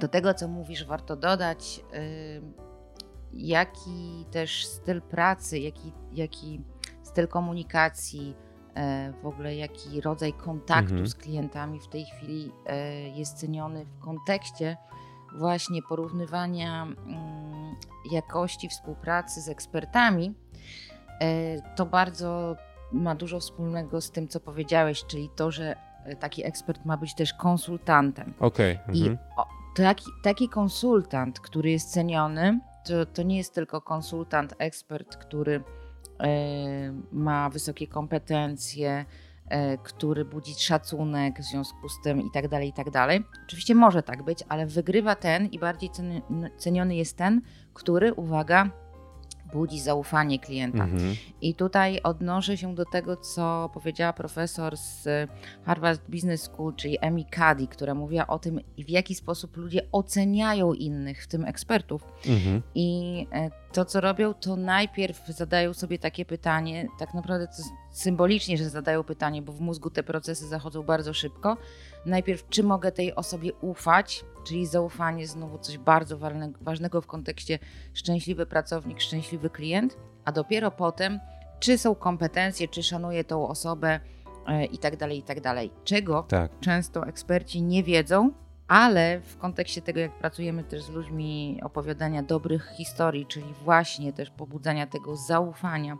do 0.00 0.08
tego, 0.08 0.34
co 0.34 0.48
mówisz, 0.48 0.84
warto 0.84 1.16
dodać, 1.16 1.80
yy, 1.92 2.65
jaki 3.36 4.26
też 4.30 4.66
styl 4.66 5.02
pracy, 5.02 5.58
jaki, 5.58 5.92
jaki 6.12 6.60
styl 7.02 7.28
komunikacji, 7.28 8.36
E, 8.76 9.12
w 9.22 9.26
ogóle 9.26 9.56
jaki 9.56 10.00
rodzaj 10.00 10.32
kontaktu 10.32 10.90
mhm. 10.90 11.06
z 11.06 11.14
klientami 11.14 11.80
w 11.80 11.88
tej 11.88 12.04
chwili 12.04 12.52
e, 12.66 12.92
jest 13.08 13.38
ceniony 13.38 13.84
w 13.84 13.98
kontekście 13.98 14.76
właśnie 15.38 15.82
porównywania 15.82 16.82
mm, 16.82 17.74
jakości 18.12 18.68
współpracy 18.68 19.40
z 19.40 19.48
ekspertami, 19.48 20.34
e, 21.20 21.74
to 21.76 21.86
bardzo 21.86 22.56
ma 22.92 23.14
dużo 23.14 23.40
wspólnego 23.40 24.00
z 24.00 24.10
tym, 24.10 24.28
co 24.28 24.40
powiedziałeś, 24.40 25.04
czyli 25.04 25.30
to, 25.36 25.50
że 25.50 25.76
taki 26.20 26.44
ekspert 26.44 26.84
ma 26.84 26.96
być 26.96 27.14
też 27.14 27.34
konsultantem. 27.34 28.34
Okay. 28.40 28.78
Mhm. 28.88 28.96
I 28.96 29.16
taki, 29.76 30.06
taki 30.22 30.48
konsultant, 30.48 31.40
który 31.40 31.70
jest 31.70 31.92
ceniony, 31.92 32.60
to, 32.88 33.06
to 33.06 33.22
nie 33.22 33.36
jest 33.36 33.54
tylko 33.54 33.80
konsultant, 33.80 34.54
ekspert, 34.58 35.16
który 35.16 35.64
E, 36.22 36.92
ma 37.12 37.50
wysokie 37.50 37.86
kompetencje, 37.86 39.04
e, 39.48 39.78
który 39.78 40.24
budzi 40.24 40.54
szacunek 40.54 41.40
w 41.40 41.44
związku 41.44 41.88
z 41.88 42.02
tym 42.04 42.20
i 42.20 42.30
tak 42.30 42.48
dalej, 42.48 42.68
i 42.68 42.72
tak 42.72 42.90
dalej. 42.90 43.24
Oczywiście 43.46 43.74
może 43.74 44.02
tak 44.02 44.22
być, 44.22 44.44
ale 44.48 44.66
wygrywa 44.66 45.14
ten 45.14 45.46
i 45.46 45.58
bardziej 45.58 45.90
ceniony 46.58 46.96
jest 46.96 47.16
ten, 47.16 47.40
który, 47.74 48.14
uwaga, 48.14 48.70
budzi 49.52 49.80
zaufanie 49.80 50.38
klienta. 50.38 50.84
Mhm. 50.84 51.14
I 51.40 51.54
tutaj 51.54 52.00
odnoszę 52.02 52.56
się 52.56 52.74
do 52.74 52.84
tego, 52.84 53.16
co 53.16 53.70
powiedziała 53.74 54.12
profesor 54.12 54.76
z 54.76 55.08
Harvard 55.64 56.02
Business 56.08 56.42
School, 56.42 56.74
czyli 56.74 56.98
Amy 56.98 57.24
Cuddy, 57.24 57.66
która 57.66 57.94
mówiła 57.94 58.26
o 58.26 58.38
tym, 58.38 58.60
w 58.78 58.90
jaki 58.90 59.14
sposób 59.14 59.56
ludzie 59.56 59.80
oceniają 59.92 60.72
innych, 60.72 61.24
w 61.24 61.26
tym 61.26 61.44
ekspertów. 61.44 62.02
Mhm. 62.26 62.62
I 62.74 63.26
e, 63.32 63.50
to, 63.72 63.84
co 63.84 64.00
robią, 64.00 64.34
to 64.34 64.56
najpierw 64.56 65.26
zadają 65.26 65.74
sobie 65.74 65.98
takie 65.98 66.24
pytanie, 66.24 66.88
tak 66.98 67.14
naprawdę 67.14 67.48
symbolicznie, 67.90 68.58
że 68.58 68.70
zadają 68.70 69.04
pytanie, 69.04 69.42
bo 69.42 69.52
w 69.52 69.60
mózgu 69.60 69.90
te 69.90 70.02
procesy 70.02 70.48
zachodzą 70.48 70.82
bardzo 70.82 71.14
szybko. 71.14 71.56
Najpierw, 72.06 72.48
czy 72.48 72.62
mogę 72.62 72.92
tej 72.92 73.14
osobie 73.14 73.52
ufać, 73.54 74.24
czyli 74.46 74.66
zaufanie, 74.66 75.26
znowu 75.26 75.58
coś 75.58 75.78
bardzo 75.78 76.18
ważnego 76.60 77.00
w 77.00 77.06
kontekście 77.06 77.58
szczęśliwy 77.94 78.46
pracownik, 78.46 79.00
szczęśliwy 79.00 79.50
klient, 79.50 79.96
a 80.24 80.32
dopiero 80.32 80.70
potem, 80.70 81.20
czy 81.60 81.78
są 81.78 81.94
kompetencje, 81.94 82.68
czy 82.68 82.82
szanuję 82.82 83.24
tą 83.24 83.48
osobę 83.48 84.00
e, 84.46 84.64
i 84.64 84.78
tak 84.78 84.96
dalej, 84.96 85.18
i 85.18 85.22
tak 85.22 85.40
dalej. 85.40 85.70
Czego 85.84 86.22
tak. 86.28 86.50
często 86.60 87.06
eksperci 87.06 87.62
nie 87.62 87.82
wiedzą, 87.82 88.32
ale 88.68 89.20
w 89.20 89.38
kontekście 89.38 89.82
tego, 89.82 90.00
jak 90.00 90.18
pracujemy 90.18 90.64
też 90.64 90.82
z 90.82 90.88
ludźmi, 90.88 91.60
opowiadania 91.62 92.22
dobrych 92.22 92.72
historii, 92.76 93.26
czyli 93.26 93.54
właśnie 93.64 94.12
też 94.12 94.30
pobudzania 94.30 94.86
tego 94.86 95.16
zaufania, 95.16 95.98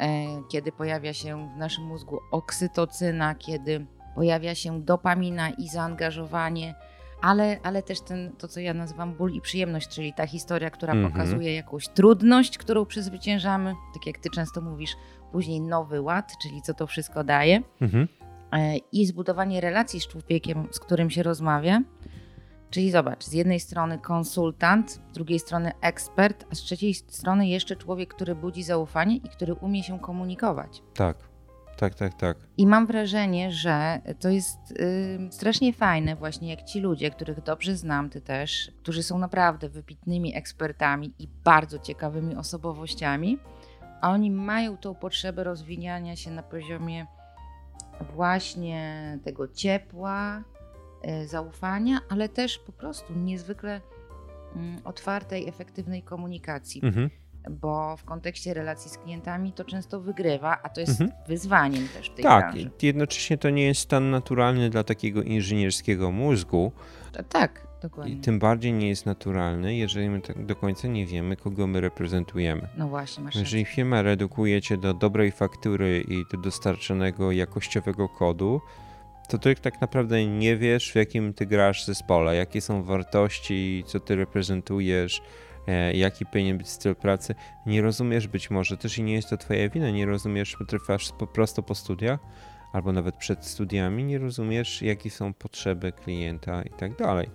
e, 0.00 0.26
kiedy 0.48 0.72
pojawia 0.72 1.12
się 1.12 1.48
w 1.54 1.56
naszym 1.56 1.84
mózgu 1.84 2.18
oksytocyna, 2.30 3.34
kiedy 3.34 3.86
pojawia 4.14 4.54
się 4.54 4.82
dopamina 4.82 5.50
i 5.50 5.68
zaangażowanie, 5.68 6.74
ale, 7.22 7.58
ale 7.62 7.82
też 7.82 8.00
ten, 8.00 8.32
to, 8.38 8.48
co 8.48 8.60
ja 8.60 8.74
nazywam 8.74 9.14
ból 9.14 9.32
i 9.32 9.40
przyjemność, 9.40 9.88
czyli 9.88 10.12
ta 10.12 10.26
historia, 10.26 10.70
która 10.70 10.92
mm 10.92 11.04
-hmm. 11.04 11.12
pokazuje 11.12 11.54
jakąś 11.54 11.88
trudność, 11.88 12.58
którą 12.58 12.86
przezwyciężamy, 12.86 13.74
tak 13.94 14.06
jak 14.06 14.18
ty 14.18 14.30
często 14.30 14.60
mówisz, 14.60 14.96
później 15.32 15.60
nowy 15.60 16.00
ład, 16.00 16.32
czyli 16.42 16.62
co 16.62 16.74
to 16.74 16.86
wszystko 16.86 17.24
daje. 17.24 17.62
Mm 17.80 17.92
-hmm. 17.92 18.06
I 18.92 19.06
zbudowanie 19.06 19.60
relacji 19.60 20.00
z 20.00 20.06
człowiekiem, 20.06 20.68
z 20.70 20.80
którym 20.80 21.10
się 21.10 21.22
rozmawia. 21.22 21.80
Czyli 22.74 22.90
zobacz, 22.90 23.24
z 23.24 23.32
jednej 23.32 23.60
strony 23.60 23.98
konsultant, 23.98 24.90
z 24.90 24.98
drugiej 25.12 25.38
strony 25.38 25.72
ekspert, 25.80 26.46
a 26.52 26.54
z 26.54 26.58
trzeciej 26.58 26.94
strony 26.94 27.48
jeszcze 27.48 27.76
człowiek, 27.76 28.14
który 28.14 28.34
budzi 28.34 28.62
zaufanie 28.62 29.16
i 29.16 29.28
który 29.28 29.54
umie 29.54 29.82
się 29.82 29.98
komunikować. 29.98 30.82
Tak. 30.94 31.16
Tak, 31.76 31.94
tak, 31.94 32.14
tak. 32.14 32.36
I 32.56 32.66
mam 32.66 32.86
wrażenie, 32.86 33.52
że 33.52 34.00
to 34.20 34.28
jest 34.28 34.58
y, 34.70 35.18
strasznie 35.30 35.72
fajne, 35.72 36.16
właśnie 36.16 36.50
jak 36.50 36.62
ci 36.62 36.80
ludzie, 36.80 37.10
których 37.10 37.42
dobrze 37.42 37.76
znam, 37.76 38.10
ty 38.10 38.20
też, 38.20 38.70
którzy 38.82 39.02
są 39.02 39.18
naprawdę 39.18 39.68
wybitnymi 39.68 40.36
ekspertami 40.36 41.14
i 41.18 41.28
bardzo 41.44 41.78
ciekawymi 41.78 42.36
osobowościami, 42.36 43.38
a 44.00 44.10
oni 44.10 44.30
mają 44.30 44.76
tą 44.76 44.94
potrzebę 44.94 45.44
rozwijania 45.44 46.16
się 46.16 46.30
na 46.30 46.42
poziomie 46.42 47.06
właśnie 48.14 49.18
tego 49.24 49.48
ciepła, 49.48 50.44
zaufania, 51.26 52.00
ale 52.08 52.28
też 52.28 52.58
po 52.58 52.72
prostu 52.72 53.12
niezwykle 53.12 53.76
y, 53.76 54.84
otwartej, 54.84 55.48
efektywnej 55.48 56.02
komunikacji. 56.02 56.80
Mhm 56.84 57.10
bo 57.50 57.96
w 57.96 58.04
kontekście 58.04 58.54
relacji 58.54 58.90
z 58.90 58.98
klientami 58.98 59.52
to 59.52 59.64
często 59.64 60.00
wygrywa, 60.00 60.58
a 60.62 60.68
to 60.68 60.80
jest 60.80 61.00
mhm. 61.00 61.10
wyzwaniem 61.28 61.88
też 61.88 62.10
w 62.10 62.14
tej 62.14 62.22
tak, 62.22 62.44
branży. 62.44 62.70
Tak, 62.70 62.82
jednocześnie 62.82 63.38
to 63.38 63.50
nie 63.50 63.66
jest 63.66 63.80
stan 63.80 64.10
naturalny 64.10 64.70
dla 64.70 64.84
takiego 64.84 65.22
inżynierskiego 65.22 66.10
mózgu. 66.10 66.72
Tak, 67.28 67.66
dokładnie. 67.82 68.14
I 68.14 68.16
tym 68.16 68.38
bardziej 68.38 68.72
nie 68.72 68.88
jest 68.88 69.06
naturalny, 69.06 69.76
jeżeli 69.76 70.10
my 70.10 70.20
tak 70.20 70.46
do 70.46 70.56
końca 70.56 70.88
nie 70.88 71.06
wiemy, 71.06 71.36
kogo 71.36 71.66
my 71.66 71.80
reprezentujemy. 71.80 72.68
No 72.76 72.88
właśnie, 72.88 73.24
masz 73.24 73.36
Jeżeli 73.36 73.64
firma 73.64 74.02
redukuje 74.02 74.62
cię 74.62 74.76
do 74.76 74.94
dobrej 74.94 75.32
faktury 75.32 76.04
i 76.08 76.24
do 76.32 76.42
dostarczonego 76.42 77.32
jakościowego 77.32 78.08
kodu, 78.08 78.60
to 79.28 79.38
ty 79.38 79.54
tak 79.54 79.80
naprawdę 79.80 80.26
nie 80.26 80.56
wiesz, 80.56 80.92
w 80.92 80.94
jakim 80.94 81.34
ty 81.34 81.46
grasz 81.46 81.84
zespole, 81.84 82.36
jakie 82.36 82.60
są 82.60 82.82
wartości, 82.82 83.84
co 83.86 84.00
ty 84.00 84.16
reprezentujesz, 84.16 85.22
E, 85.66 85.96
jaki 85.96 86.26
powinien 86.26 86.58
być 86.58 86.68
styl 86.68 86.94
pracy. 86.94 87.34
Nie 87.66 87.82
rozumiesz 87.82 88.28
być 88.28 88.50
może 88.50 88.76
też 88.76 88.98
i 88.98 89.02
nie 89.02 89.14
jest 89.14 89.30
to 89.30 89.36
twoja 89.36 89.68
wina, 89.68 89.90
nie 89.90 90.06
rozumiesz, 90.06 90.56
trwasz 90.68 91.12
po 91.18 91.26
prostu 91.26 91.62
po 91.62 91.74
studiach 91.74 92.20
albo 92.72 92.92
nawet 92.92 93.16
przed 93.16 93.46
studiami, 93.46 94.04
nie 94.04 94.18
rozumiesz, 94.18 94.82
jakie 94.82 95.10
są 95.10 95.34
potrzeby 95.34 95.92
klienta 95.92 96.62
i 96.62 96.70
tak 96.70 96.96
dalej. 96.96 97.30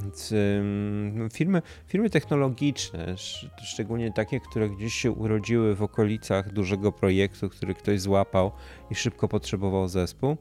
Więc 0.00 0.32
um, 0.32 1.28
firmy, 1.32 1.62
firmy 1.86 2.10
technologiczne, 2.10 3.14
szczególnie 3.62 4.12
takie, 4.12 4.40
które 4.40 4.68
gdzieś 4.68 4.94
się 4.94 5.10
urodziły 5.10 5.74
w 5.74 5.82
okolicach 5.82 6.52
dużego 6.52 6.92
projektu, 6.92 7.48
który 7.48 7.74
ktoś 7.74 8.00
złapał 8.00 8.52
i 8.90 8.94
szybko 8.94 9.28
potrzebował 9.28 9.88
zespół, 9.88 10.36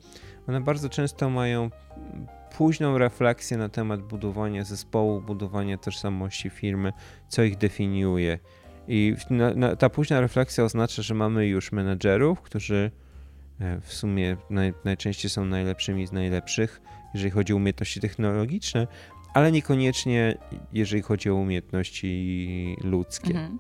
one 0.48 0.62
bardzo 0.62 0.89
często 0.89 1.30
mają 1.30 1.70
późną 2.58 2.98
refleksję 2.98 3.58
na 3.58 3.70
temat 3.70 4.01
budowania 4.01 4.63
zespołu, 4.63 5.22
budowania 5.22 5.77
tożsamości 5.77 6.50
firmy, 6.50 6.94
co 7.27 7.44
ich 7.44 7.58
definiuje. 7.58 8.39
I 8.88 9.16
na, 9.30 9.54
na, 9.54 9.75
ta 9.75 9.89
późna 9.89 10.22
refleksja 10.22 10.63
oznacza, 10.63 11.01
że 11.01 11.13
mamy 11.13 11.48
już 11.48 11.72
menedżerów, 11.72 12.42
którzy 12.42 12.92
e, 13.60 13.82
w 13.82 13.94
sumie 13.94 14.38
naj, 14.50 14.74
najczęściej 14.86 15.32
są 15.32 15.46
najlepszymi 15.46 16.08
z 16.08 16.12
najlepszych, 16.12 16.82
jeżeli 17.13 17.32
chodzi 17.32 17.54
o 17.54 17.56
umiejętności 17.56 18.00
technologiczne, 18.00 18.88
ale 19.34 19.51
niekoniecznie 19.51 20.38
jeżeli 20.74 21.01
chodzi 21.01 21.30
o 21.30 21.36
umiejętności 21.36 22.75
ludzkie. 22.84 23.30
Mhm. 23.30 23.60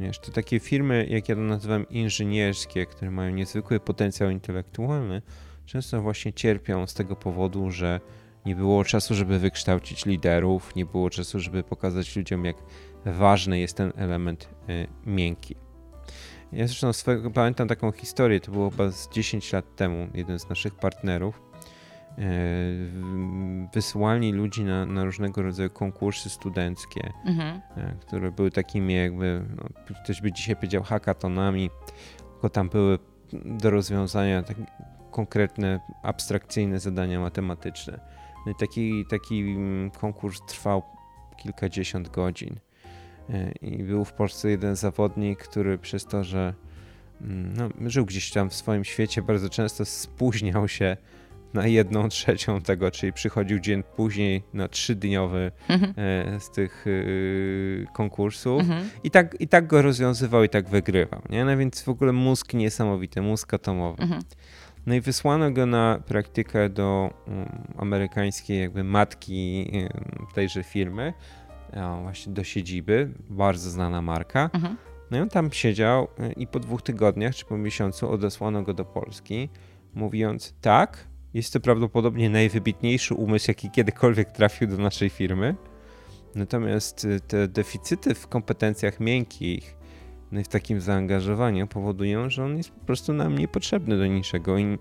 Wiesz, 0.00 0.18
to 0.18 0.32
takie 0.32 0.60
firmy, 0.60 1.06
jak 1.10 1.28
ja 1.28 1.34
to 1.34 1.40
nazywam, 1.40 1.88
inżynierskie, 1.88 2.86
które 2.86 3.10
mają 3.10 3.34
niezwykły 3.34 3.80
potencjał 3.80 4.30
intelektualny, 4.30 5.22
często 5.66 6.02
właśnie 6.02 6.32
cierpią 6.32 6.86
z 6.86 6.94
tego 6.94 7.16
powodu, 7.16 7.70
że 7.70 8.00
nie 8.46 8.56
było 8.56 8.84
czasu, 8.84 9.14
żeby 9.14 9.38
wykształcić 9.38 10.06
liderów, 10.06 10.76
nie 10.76 10.86
było 10.86 11.10
czasu, 11.10 11.40
żeby 11.40 11.62
pokazać 11.62 12.16
ludziom, 12.16 12.44
jak 12.44 12.56
ważny 13.04 13.58
jest 13.58 13.76
ten 13.76 13.92
element 13.96 14.48
y, 14.68 14.86
miękki. 15.06 15.56
Ja 16.52 16.66
zresztą 16.66 16.92
swego, 16.92 17.30
pamiętam 17.30 17.68
taką 17.68 17.92
historię, 17.92 18.40
to 18.40 18.52
było 18.52 18.70
chyba 18.70 18.90
z 18.90 19.08
10 19.08 19.52
lat 19.52 19.76
temu, 19.76 20.08
jeden 20.14 20.38
z 20.38 20.48
naszych 20.48 20.74
partnerów 20.74 21.42
y, 22.18 22.22
wysłali 23.74 24.32
ludzi 24.32 24.64
na, 24.64 24.86
na, 24.86 25.04
różnego 25.04 25.42
rodzaju 25.42 25.70
konkursy 25.70 26.30
studenckie, 26.30 27.12
mhm. 27.26 27.56
Y, 27.56 27.96
które 28.00 28.32
były 28.32 28.50
takimi 28.50 28.94
jakby, 28.94 29.42
no, 29.56 29.94
ktoś 30.04 30.20
by 30.20 30.32
dzisiaj 30.32 30.56
powiedział 30.56 30.82
hackathonami, 30.82 31.70
tylko 32.32 32.50
tam 32.50 32.68
były 32.68 32.98
do 33.32 33.70
rozwiązania 33.70 34.42
tak 34.42 34.56
konkretne, 35.16 35.80
abstrakcyjne 36.02 36.80
zadania 36.80 37.20
matematyczne. 37.20 38.00
No 38.46 38.52
i 38.52 38.54
taki, 38.54 39.04
taki 39.10 39.40
mm, 39.40 39.90
konkurs 39.90 40.40
trwał 40.48 40.82
kilkadziesiąt 41.36 42.08
godzin. 42.08 42.56
E, 43.30 43.52
I 43.52 43.82
był 43.82 44.04
w 44.04 44.12
Polsce 44.12 44.50
jeden 44.50 44.76
zawodnik, 44.76 45.38
który 45.38 45.78
przez 45.78 46.04
to, 46.04 46.24
że 46.24 46.54
mm, 47.20 47.56
no, 47.56 47.90
żył 47.90 48.06
gdzieś 48.06 48.30
tam 48.30 48.50
w 48.50 48.54
swoim 48.54 48.84
świecie, 48.84 49.22
bardzo 49.22 49.48
często 49.50 49.84
spóźniał 49.84 50.68
się 50.68 50.96
na 51.54 51.66
jedną 51.66 52.08
trzecią 52.08 52.60
tego, 52.60 52.90
czyli 52.90 53.12
przychodził 53.12 53.58
dzień 53.58 53.82
później 53.82 54.42
na 54.54 54.68
trzydniowy 54.68 55.52
mhm. 55.68 55.94
E, 55.96 56.40
z 56.40 56.50
tych 56.50 56.86
y, 56.86 57.86
konkursów 57.94 58.60
mhm. 58.60 58.88
i, 59.04 59.10
tak, 59.10 59.36
i 59.40 59.48
tak 59.48 59.66
go 59.66 59.82
rozwiązywał 59.82 60.44
i 60.44 60.48
tak 60.48 60.68
wygrywał. 60.68 61.22
Nie? 61.30 61.44
No 61.44 61.56
więc 61.56 61.82
w 61.82 61.88
ogóle 61.88 62.12
mózg 62.12 62.54
niesamowity, 62.54 63.22
mózg 63.22 63.54
atomowy. 63.54 64.02
Mhm. 64.02 64.22
No 64.86 64.94
i 64.94 65.00
wysłano 65.00 65.50
go 65.50 65.66
na 65.66 66.00
praktykę 66.06 66.68
do 66.68 67.14
um, 67.28 67.48
amerykańskiej 67.78 68.60
jakby 68.60 68.84
matki 68.84 69.70
um, 69.72 70.26
tejże 70.34 70.62
firmy, 70.62 71.12
właśnie 72.02 72.32
do 72.32 72.44
siedziby, 72.44 73.10
bardzo 73.30 73.70
znana 73.70 74.02
marka. 74.02 74.50
Mhm. 74.52 74.76
No 75.10 75.18
i 75.18 75.20
on 75.20 75.28
tam 75.28 75.52
siedział 75.52 76.08
y, 76.20 76.32
i 76.32 76.46
po 76.46 76.60
dwóch 76.60 76.82
tygodniach 76.82 77.34
czy 77.34 77.44
po 77.44 77.58
miesiącu 77.58 78.10
odesłano 78.10 78.62
go 78.62 78.74
do 78.74 78.84
Polski, 78.84 79.48
mówiąc 79.94 80.54
tak, 80.60 81.06
jest 81.34 81.52
to 81.52 81.60
prawdopodobnie 81.60 82.30
najwybitniejszy 82.30 83.14
umysł, 83.14 83.44
jaki 83.50 83.70
kiedykolwiek 83.70 84.32
trafił 84.32 84.68
do 84.68 84.76
naszej 84.76 85.10
firmy. 85.10 85.54
Natomiast 86.34 87.04
y, 87.04 87.20
te 87.20 87.48
deficyty 87.48 88.14
w 88.14 88.28
kompetencjach 88.28 89.00
miękkich 89.00 89.76
no 90.32 90.40
i 90.40 90.44
w 90.44 90.48
takim 90.48 90.80
zaangażowaniu 90.80 91.66
powodują, 91.66 92.30
że 92.30 92.44
on 92.44 92.56
jest 92.56 92.70
po 92.70 92.86
prostu 92.86 93.12
nam 93.12 93.38
niepotrzebny 93.38 93.98
do 93.98 94.06
niczego 94.06 94.58
i, 94.58 94.78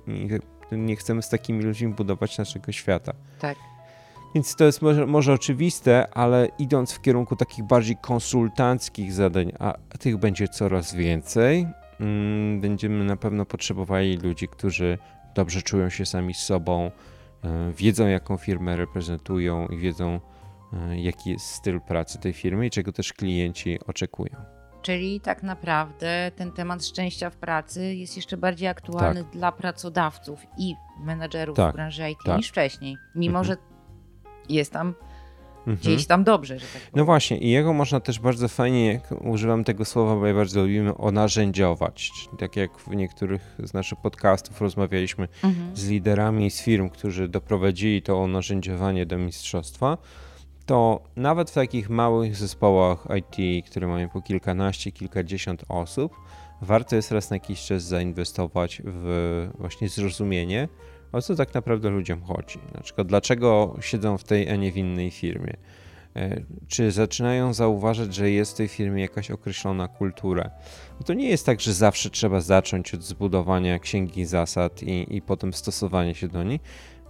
nie 0.71 0.95
chcemy 0.95 1.21
z 1.21 1.29
takimi 1.29 1.63
ludźmi 1.63 1.87
budować 1.87 2.37
naszego 2.37 2.71
świata. 2.71 3.13
Tak. 3.39 3.57
Więc 4.35 4.55
to 4.55 4.65
jest 4.65 4.81
może, 4.81 5.05
może 5.05 5.33
oczywiste, 5.33 6.07
ale 6.13 6.47
idąc 6.59 6.93
w 6.93 7.01
kierunku 7.01 7.35
takich 7.35 7.65
bardziej 7.65 7.97
konsultanckich 8.01 9.13
zadań, 9.13 9.51
a 9.59 9.73
tych 9.99 10.17
będzie 10.17 10.47
coraz 10.47 10.93
więcej, 10.93 11.67
mm, 11.99 12.61
będziemy 12.61 13.03
na 13.03 13.17
pewno 13.17 13.45
potrzebowali 13.45 14.17
ludzi, 14.17 14.47
którzy 14.47 14.97
dobrze 15.35 15.61
czują 15.61 15.89
się 15.89 16.05
sami 16.05 16.33
z 16.33 16.37
sobą, 16.37 16.91
y, 17.45 17.73
wiedzą 17.73 18.07
jaką 18.07 18.37
firmę 18.37 18.75
reprezentują 18.75 19.67
i 19.67 19.77
wiedzą 19.77 20.19
y, 20.91 20.99
jaki 20.99 21.29
jest 21.29 21.45
styl 21.45 21.81
pracy 21.81 22.19
tej 22.19 22.33
firmy 22.33 22.65
i 22.65 22.69
czego 22.69 22.91
też 22.91 23.13
klienci 23.13 23.79
oczekują. 23.87 24.54
Czyli 24.85 25.21
tak 25.21 25.43
naprawdę 25.43 26.31
ten 26.35 26.51
temat 26.51 26.85
szczęścia 26.85 27.29
w 27.29 27.35
pracy 27.35 27.95
jest 27.95 28.15
jeszcze 28.15 28.37
bardziej 28.37 28.67
aktualny 28.67 29.23
tak. 29.23 29.33
dla 29.33 29.51
pracodawców 29.51 30.39
i 30.57 30.75
menedżerów 30.99 31.57
tak. 31.57 31.71
w 31.71 31.75
branży 31.75 32.09
IT 32.09 32.17
tak. 32.25 32.37
niż 32.37 32.49
wcześniej, 32.49 32.97
mimo 33.15 33.39
mhm. 33.39 33.45
że 33.45 33.75
jest 34.49 34.71
tam 34.73 34.93
mhm. 35.57 35.77
gdzieś 35.77 36.07
tam 36.07 36.23
dobrze, 36.23 36.59
że 36.59 36.65
tak 36.65 36.81
powiem. 36.81 36.91
No 36.95 37.05
właśnie, 37.05 37.37
i 37.37 37.49
jego 37.49 37.73
można 37.73 37.99
też 37.99 38.19
bardzo 38.19 38.47
fajnie, 38.47 39.01
używam 39.21 39.63
tego 39.63 39.85
słowa, 39.85 40.15
bo 40.15 40.27
ja 40.27 40.33
bardzo 40.33 40.61
lubimy, 40.61 40.97
onarzędziować. 40.97 42.11
Tak 42.39 42.55
jak 42.55 42.77
w 42.77 42.95
niektórych 42.95 43.55
z 43.59 43.73
naszych 43.73 43.99
podcastów 44.01 44.61
rozmawialiśmy 44.61 45.27
mhm. 45.43 45.75
z 45.75 45.89
liderami 45.89 46.51
z 46.51 46.61
firm, 46.61 46.89
którzy 46.89 47.27
doprowadzili 47.27 48.01
to 48.01 48.21
onarzędziowanie 48.21 49.05
do 49.05 49.17
mistrzostwa, 49.17 49.97
to 50.65 51.03
nawet 51.15 51.51
w 51.51 51.53
takich 51.53 51.89
małych 51.89 52.35
zespołach 52.35 53.07
IT, 53.17 53.65
które 53.65 53.87
mają 53.87 54.09
po 54.09 54.21
kilkanaście, 54.21 54.91
kilkadziesiąt 54.91 55.63
osób, 55.69 56.15
warto 56.61 56.95
jest 56.95 57.11
raz 57.11 57.29
na 57.29 57.35
jakiś 57.35 57.65
czas 57.65 57.83
zainwestować 57.83 58.81
w 58.85 59.49
właśnie 59.59 59.89
zrozumienie, 59.89 60.67
o 61.11 61.21
co 61.21 61.35
tak 61.35 61.53
naprawdę 61.53 61.89
ludziom 61.89 62.21
chodzi. 62.21 62.59
Na 62.73 62.81
przykład, 62.81 63.07
dlaczego 63.07 63.75
siedzą 63.81 64.17
w 64.17 64.23
tej, 64.23 64.49
a 64.49 64.55
nie 64.55 64.71
w 64.71 64.77
innej 64.77 65.11
firmie. 65.11 65.53
E, 66.15 66.41
czy 66.67 66.91
zaczynają 66.91 67.53
zauważyć, 67.53 68.15
że 68.15 68.31
jest 68.31 68.53
w 68.53 68.57
tej 68.57 68.67
firmie 68.67 69.01
jakaś 69.01 69.31
określona 69.31 69.87
kultura? 69.87 70.49
to 71.05 71.13
nie 71.13 71.29
jest 71.29 71.45
tak, 71.45 71.61
że 71.61 71.73
zawsze 71.73 72.09
trzeba 72.09 72.41
zacząć 72.41 72.93
od 72.93 73.03
zbudowania 73.03 73.79
księgi 73.79 74.25
zasad 74.25 74.83
i, 74.83 75.15
i 75.15 75.21
potem 75.21 75.53
stosowania 75.53 76.13
się 76.13 76.27
do 76.27 76.43
niej 76.43 76.59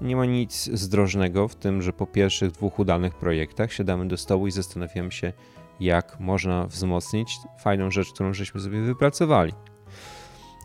nie 0.02 0.16
ma 0.16 0.26
nic 0.26 0.70
zdrożnego 0.74 1.48
w 1.48 1.56
tym, 1.56 1.82
że 1.82 1.94
po 1.94 2.08
pierwszych 2.08 2.52
dwóch 2.52 2.80
udanych 2.80 3.16
projektach 3.16 3.74
siadamy 3.74 4.08
do 4.08 4.18
stołu 4.18 4.48
i 4.48 4.52
zastanawiamy 4.52 5.12
się, 5.12 5.34
jak 5.80 6.20
można 6.20 6.68
wzmocnić 6.68 7.38
fajną 7.60 7.92
rzecz, 7.92 8.14
którą 8.14 8.34
żeśmy 8.34 8.62
sobie 8.62 8.82
wypracowali. 8.82 9.54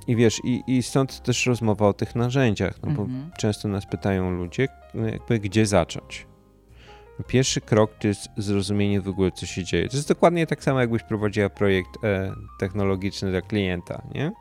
I 0.06 0.16
wiesz, 0.16 0.40
i, 0.44 0.62
i 0.66 0.82
stąd 0.82 1.22
też 1.22 1.46
rozmowa 1.46 1.88
o 1.88 1.92
tych 1.92 2.14
narzędziach, 2.14 2.82
no 2.82 2.90
bo 2.90 3.02
mhm. 3.02 3.30
często 3.38 3.68
nas 3.68 3.86
pytają 3.86 4.30
ludzie, 4.30 4.68
jakby 4.94 5.38
gdzie 5.38 5.66
zacząć. 5.66 6.26
Pierwszy 7.26 7.60
krok 7.60 7.94
to 7.94 8.08
jest 8.08 8.28
zrozumienie 8.36 9.00
w 9.00 9.08
ogóle, 9.08 9.32
co 9.32 9.46
się 9.46 9.64
dzieje. 9.64 9.88
To 9.88 9.96
jest 9.96 10.08
dokładnie 10.08 10.46
tak 10.46 10.64
samo, 10.64 10.80
jakbyś 10.80 11.02
prowadziła 11.02 11.48
projekt 11.48 12.04
e, 12.04 12.32
technologiczny 12.58 13.30
dla 13.30 13.40
klienta, 13.40 14.02
nie? 14.14 14.32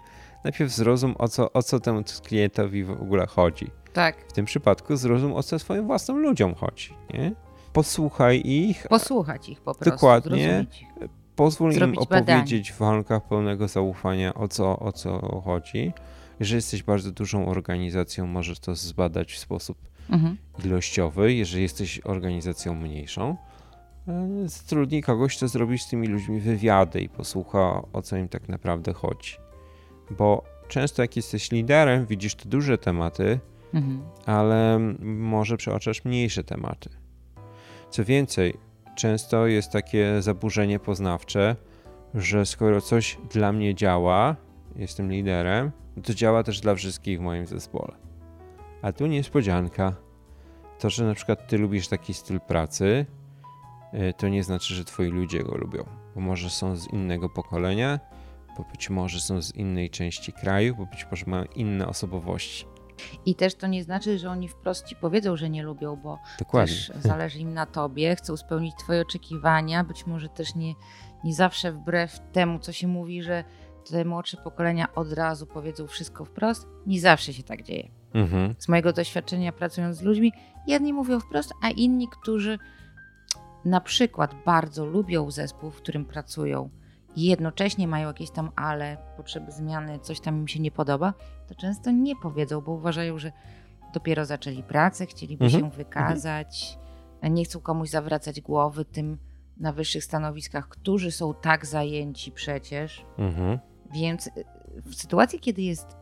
Najpierw 0.44 0.72
zrozum, 0.72 1.16
o 1.18 1.28
co, 1.28 1.54
o 1.54 1.64
co 1.64 1.80
temu 1.80 2.04
klientowi 2.28 2.84
w 2.84 2.92
ogóle 2.92 3.28
chodzi. 3.28 3.72
Tak. 3.94 4.26
W 4.30 4.34
tym 4.34 4.46
przypadku 4.46 4.96
zrozum, 4.96 5.34
o 5.34 5.44
co 5.44 5.60
swoim 5.60 5.88
własnym 5.88 6.18
ludziom 6.18 6.56
chodzi. 6.56 6.94
Nie? 7.14 7.32
Posłuchaj 7.74 8.42
ich. 8.46 8.88
Posłuchać 8.88 9.50
ich 9.50 9.62
po 9.62 9.76
prostu. 9.76 9.92
Dokładnie. 9.92 10.66
Pozwól 11.36 11.74
im 11.74 11.98
opowiedzieć 11.98 12.72
badanie. 12.72 12.74
w 12.74 12.78
warunkach 12.78 13.28
pełnego 13.28 13.68
zaufania, 13.68 14.34
o 14.34 14.48
co, 14.48 14.80
o 14.80 14.92
co 14.92 15.42
chodzi. 15.46 15.94
Jeżeli 16.40 16.56
jesteś 16.56 16.84
bardzo 16.84 17.12
dużą 17.12 17.48
organizacją, 17.48 18.28
możesz 18.28 18.60
to 18.60 18.76
zbadać 18.76 19.34
w 19.34 19.38
sposób 19.38 19.78
mhm. 20.10 20.38
ilościowy. 20.66 21.34
Jeżeli 21.34 21.64
jesteś 21.64 22.02
organizacją 22.04 22.76
mniejszą, 22.76 23.38
trudniej 24.68 25.04
kogoś, 25.04 25.38
kto 25.38 25.48
zrobi 25.48 25.80
z 25.80 25.88
tymi 25.88 26.08
ludźmi 26.08 26.40
wywiady 26.40 27.02
i 27.02 27.10
posłucha, 27.10 27.82
o 27.94 28.02
co 28.02 28.18
im 28.18 28.30
tak 28.30 28.50
naprawdę 28.50 28.94
chodzi. 28.94 29.36
Bo 30.18 30.44
często 30.68 31.02
jak 31.02 31.16
jesteś 31.16 31.52
liderem, 31.52 32.06
widzisz 32.06 32.36
te 32.36 32.50
duże 32.50 32.78
tematy, 32.78 33.40
mhm. 33.74 34.02
ale 34.26 34.80
może 35.00 35.58
przeoczasz 35.58 36.06
mniejsze 36.06 36.44
tematy. 36.44 36.90
Co 37.90 38.06
więcej, 38.06 38.58
często 38.96 39.48
jest 39.48 39.72
takie 39.72 40.22
zaburzenie 40.22 40.80
poznawcze, 40.80 41.56
że 42.14 42.46
skoro 42.46 42.82
coś 42.82 43.18
dla 43.32 43.52
mnie 43.52 43.76
działa, 43.76 44.36
jestem 44.76 45.12
liderem, 45.12 45.72
to 46.04 46.14
działa 46.14 46.44
też 46.44 46.60
dla 46.60 46.76
wszystkich 46.76 47.20
w 47.20 47.22
moim 47.22 47.48
zespole. 47.48 47.96
A 48.82 48.92
tu 48.92 49.08
niespodzianka. 49.08 49.96
To, 50.80 50.90
że 50.90 51.06
na 51.06 51.14
przykład 51.14 51.48
ty 51.48 51.58
lubisz 51.58 51.88
taki 51.88 52.14
styl 52.14 52.40
pracy, 52.40 53.06
y, 53.94 54.14
to 54.18 54.28
nie 54.28 54.44
znaczy, 54.44 54.76
że 54.76 54.86
twoi 54.86 55.08
ludzie 55.08 55.44
go 55.44 55.58
lubią, 55.58 55.84
bo 56.16 56.22
może 56.22 56.50
są 56.50 56.76
z 56.76 56.88
innego 56.94 57.30
pokolenia, 57.30 58.00
bo 58.58 58.66
być 58.72 58.90
może 58.90 59.20
są 59.20 59.42
z 59.42 59.56
innej 59.56 59.90
części 59.90 60.34
kraju, 60.34 60.76
bo 60.76 60.86
być 60.86 61.08
może 61.12 61.26
mają 61.28 61.46
inne 61.56 61.88
osobowości. 61.88 62.66
I 63.26 63.36
też 63.36 63.56
to 63.56 63.68
nie 63.68 63.84
znaczy, 63.84 64.20
że 64.20 64.30
oni 64.30 64.48
wprost 64.48 64.86
ci 64.86 64.96
powiedzą, 64.96 65.38
że 65.38 65.50
nie 65.50 65.64
lubią, 65.64 65.96
bo 65.96 66.20
Dokładnie. 66.40 66.76
też 66.76 66.92
zależy 67.00 67.40
im 67.40 67.54
na 67.54 67.66
tobie, 67.66 68.16
chcą 68.16 68.38
spełnić 68.38 68.76
twoje 68.76 69.02
oczekiwania, 69.02 69.84
być 69.84 70.08
może 70.08 70.30
też 70.30 70.56
nie, 70.56 70.74
nie 71.24 71.34
zawsze 71.34 71.72
wbrew 71.72 72.20
temu, 72.32 72.60
co 72.60 72.72
się 72.72 72.88
mówi, 72.88 73.24
że 73.24 73.44
te 73.90 74.06
młodsze 74.06 74.38
pokolenia 74.38 74.96
od 74.96 75.14
razu 75.14 75.46
powiedzą 75.46 75.88
wszystko 75.88 76.26
wprost. 76.26 76.68
Nie 76.86 77.02
zawsze 77.02 77.34
się 77.34 77.44
tak 77.44 77.64
dzieje. 77.64 77.90
Mhm. 78.14 78.56
Z 78.58 78.68
mojego 78.68 78.94
doświadczenia 78.94 79.52
pracując 79.52 79.98
z 79.98 80.02
ludźmi, 80.02 80.34
jedni 80.68 80.94
mówią 80.94 81.20
wprost, 81.20 81.54
a 81.62 81.70
inni, 81.70 82.08
którzy 82.08 82.60
na 83.66 83.82
przykład 83.82 84.36
bardzo 84.46 84.86
lubią 84.86 85.32
zespół, 85.32 85.72
w 85.72 85.76
którym 85.76 86.06
pracują 86.06 86.70
jednocześnie 87.16 87.88
mają 87.88 88.08
jakieś 88.08 88.32
tam 88.32 88.52
ale, 88.56 88.98
potrzeby 89.18 89.52
zmiany, 89.52 90.00
coś 90.00 90.20
tam 90.20 90.38
im 90.38 90.48
się 90.48 90.60
nie 90.60 90.72
podoba, 90.72 91.14
to 91.48 91.56
często 91.56 91.92
nie 91.92 92.16
powiedzą, 92.16 92.62
bo 92.62 92.72
uważają, 92.72 93.18
że 93.18 93.32
dopiero 93.94 94.26
zaczęli 94.26 94.64
pracę, 94.64 95.06
chcieliby 95.06 95.46
Mhm. 95.46 95.64
się 95.64 95.70
wykazać, 95.70 96.80
nie 97.24 97.46
chcą 97.46 97.60
komuś 97.60 97.90
zawracać 97.90 98.42
głowy 98.42 98.86
tym 98.86 99.18
na 99.58 99.74
wyższych 99.74 100.04
stanowiskach, 100.04 100.68
którzy 100.68 101.12
są 101.12 101.34
tak 101.34 101.66
zajęci 101.66 102.32
przecież. 102.32 103.06
Mhm. 103.18 103.60
Więc 103.94 104.28
y, 104.28 104.32
w 104.86 104.96
sytuacji, 104.96 105.40
kiedy 105.40 105.62
jest 105.62 105.98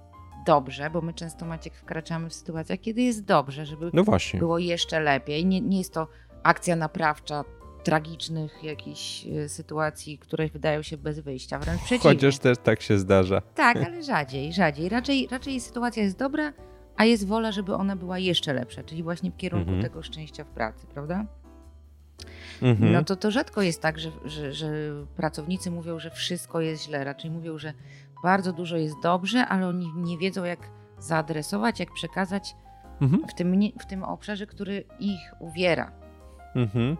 dobrze, 0.45 0.89
bo 0.89 1.01
my 1.01 1.13
często 1.13 1.45
Maciek 1.45 1.75
wkraczamy 1.75 2.29
w 2.29 2.33
sytuacjach, 2.33 2.79
kiedy 2.79 3.01
jest 3.01 3.25
dobrze, 3.25 3.65
żeby 3.65 3.89
No 3.93 4.03
było 4.39 4.57
jeszcze 4.59 4.99
lepiej. 4.99 5.45
Nie, 5.45 5.61
nie 5.61 5.77
jest 5.77 5.93
to 5.93 6.07
akcja 6.43 6.75
naprawcza 6.75 7.43
tragicznych 7.87 8.63
jakichś 8.63 9.25
y, 9.25 9.49
sytuacji, 9.49 10.17
które 10.17 10.49
wydają 10.49 10.81
się 10.81 10.97
bez 10.97 11.19
wyjścia, 11.19 11.59
wręcz 11.59 11.81
przeciwnie. 11.81 12.13
Chociaż 12.13 12.37
też 12.39 12.57
tak 12.57 12.81
się 12.81 12.99
zdarza. 12.99 13.41
Tak, 13.41 13.77
ale 13.77 14.03
rzadziej, 14.13 14.53
rzadziej. 14.53 14.89
Raczej, 14.89 15.27
raczej 15.31 15.59
sytuacja 15.59 16.03
jest 16.03 16.19
dobra, 16.19 16.53
a 16.97 17.05
jest 17.05 17.27
wola, 17.27 17.51
żeby 17.51 17.73
ona 17.75 17.95
była 17.95 18.19
jeszcze 18.19 18.53
lepsza, 18.53 18.83
czyli 18.83 19.03
właśnie 19.03 19.31
w 19.31 19.37
kierunku 19.37 19.69
Mhm. 19.69 19.83
tego 19.83 20.03
szczęścia 20.03 20.43
w 20.43 20.47
pracy, 20.47 20.87
prawda? 20.87 21.25
Mhm. 22.61 22.91
No 22.91 23.03
to, 23.03 23.15
to 23.15 23.31
rzadko 23.31 23.61
jest 23.61 23.81
tak, 23.81 23.99
że, 23.99 24.11
że, 24.25 24.53
że 24.53 24.69
pracownicy 25.15 25.71
mówią, 25.71 25.99
że 25.99 26.11
wszystko 26.11 26.61
jest 26.61 26.83
źle. 26.85 27.03
Raczej 27.03 27.31
mówią, 27.31 27.57
że 27.57 27.73
bardzo 28.23 28.53
dużo 28.53 28.77
jest 28.77 28.95
dobrze, 29.03 29.45
ale 29.45 29.67
oni 29.67 29.91
nie 29.95 30.17
wiedzą, 30.17 30.43
jak 30.43 30.59
zaadresować, 30.99 31.79
jak 31.79 31.93
przekazać 31.93 32.55
Mhm. 33.01 33.27
w 33.27 33.33
tym, 33.33 33.59
w 33.79 33.85
tym 33.85 34.03
obszarze, 34.03 34.47
który 34.47 34.83
ich 34.99 35.33
uwiera. 35.39 35.91
Mhm. 36.55 36.97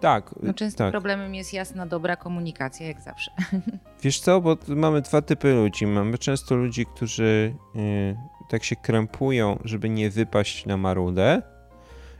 Tak, 0.00 0.34
No 0.42 0.54
często 0.54 0.78
tak. 0.78 0.90
problemem 0.90 1.34
jest 1.34 1.52
jasna, 1.52 1.86
dobra 1.86 2.16
komunikacja, 2.16 2.86
jak 2.86 3.00
zawsze. 3.00 3.30
Wiesz 4.02 4.20
co, 4.20 4.40
bo 4.40 4.56
mamy 4.68 5.00
dwa 5.00 5.22
typy 5.22 5.54
ludzi. 5.54 5.86
Mamy 5.86 6.18
często 6.18 6.54
ludzi, 6.56 6.86
którzy 6.86 7.54
y, 7.76 8.16
tak 8.48 8.64
się 8.64 8.76
krępują, 8.76 9.58
żeby 9.64 9.88
nie 9.88 10.10
wypaść 10.10 10.66
na 10.66 10.76
marudę. 10.76 11.42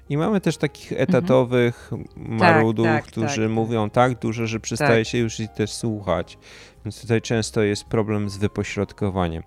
I 0.08 0.16
mamy 0.16 0.40
też 0.40 0.56
takich 0.56 0.92
etatowych 0.92 1.90
marudów, 2.16 2.86
tak, 2.86 3.04
którzy 3.04 3.42
tak. 3.42 3.50
mówią 3.50 3.90
tak 3.90 4.18
dużo, 4.18 4.46
że 4.46 4.60
przestaje 4.60 5.04
Tak. 5.04 5.12
się 5.12 5.18
już 5.18 5.40
ich 5.40 5.50
też 5.50 5.72
słuchać. 5.72 6.38
Więc 6.84 7.00
tutaj 7.00 7.22
często 7.22 7.62
jest 7.62 7.84
problem 7.84 8.30
z 8.30 8.36
wypośrodkowaniem. 8.36 9.42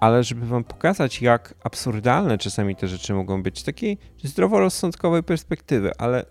Ale 0.00 0.24
żeby 0.24 0.46
wam 0.46 0.64
pokazać, 0.64 1.22
jak 1.22 1.54
absurdalne 1.64 2.38
czasami 2.38 2.76
te 2.76 2.88
rzeczy 2.88 3.14
mogą 3.14 3.42
być 3.42 3.58
z 3.58 3.64
takiej 3.64 3.98
zdroworozsądkowej 4.24 5.22
perspektywy, 5.22 5.92
ale 5.98 6.24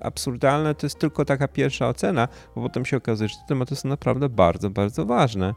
absurdalne 0.00 0.74
to 0.74 0.86
jest 0.86 0.98
tylko 0.98 1.24
taka 1.24 1.48
pierwsza 1.48 1.88
ocena, 1.88 2.28
bo 2.54 2.62
potem 2.62 2.84
się 2.84 2.96
okazuje, 2.96 3.28
że 3.28 3.36
te 3.36 3.42
tematy 3.48 3.76
są 3.76 3.88
naprawdę 3.88 4.28
bardzo, 4.28 4.70
bardzo 4.70 5.06
ważne. 5.06 5.54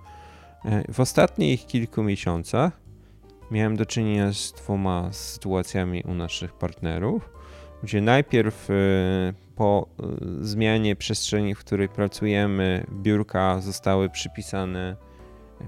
E, 0.66 0.94
W 0.94 1.00
ostatnich 1.00 1.66
kilku 1.66 2.04
miesiącach 2.04 2.82
miałem 3.52 3.78
do 3.78 3.86
czynienia 3.86 4.34
z 4.34 4.52
dwoma 4.52 5.14
sytuacjami 5.14 6.04
u 6.04 6.14
naszych 6.14 6.54
partnerów, 6.54 7.30
gdzie 7.84 8.02
najpierw 8.02 8.70
e, 8.70 8.74
po 9.56 9.88
e, 10.00 10.06
zmianie 10.42 10.96
przestrzeni, 10.96 11.56
w 11.56 11.60
której 11.60 11.90
pracujemy, 11.90 12.86
biurka 12.92 13.62
zostały 13.62 14.10
przypisane 14.10 14.96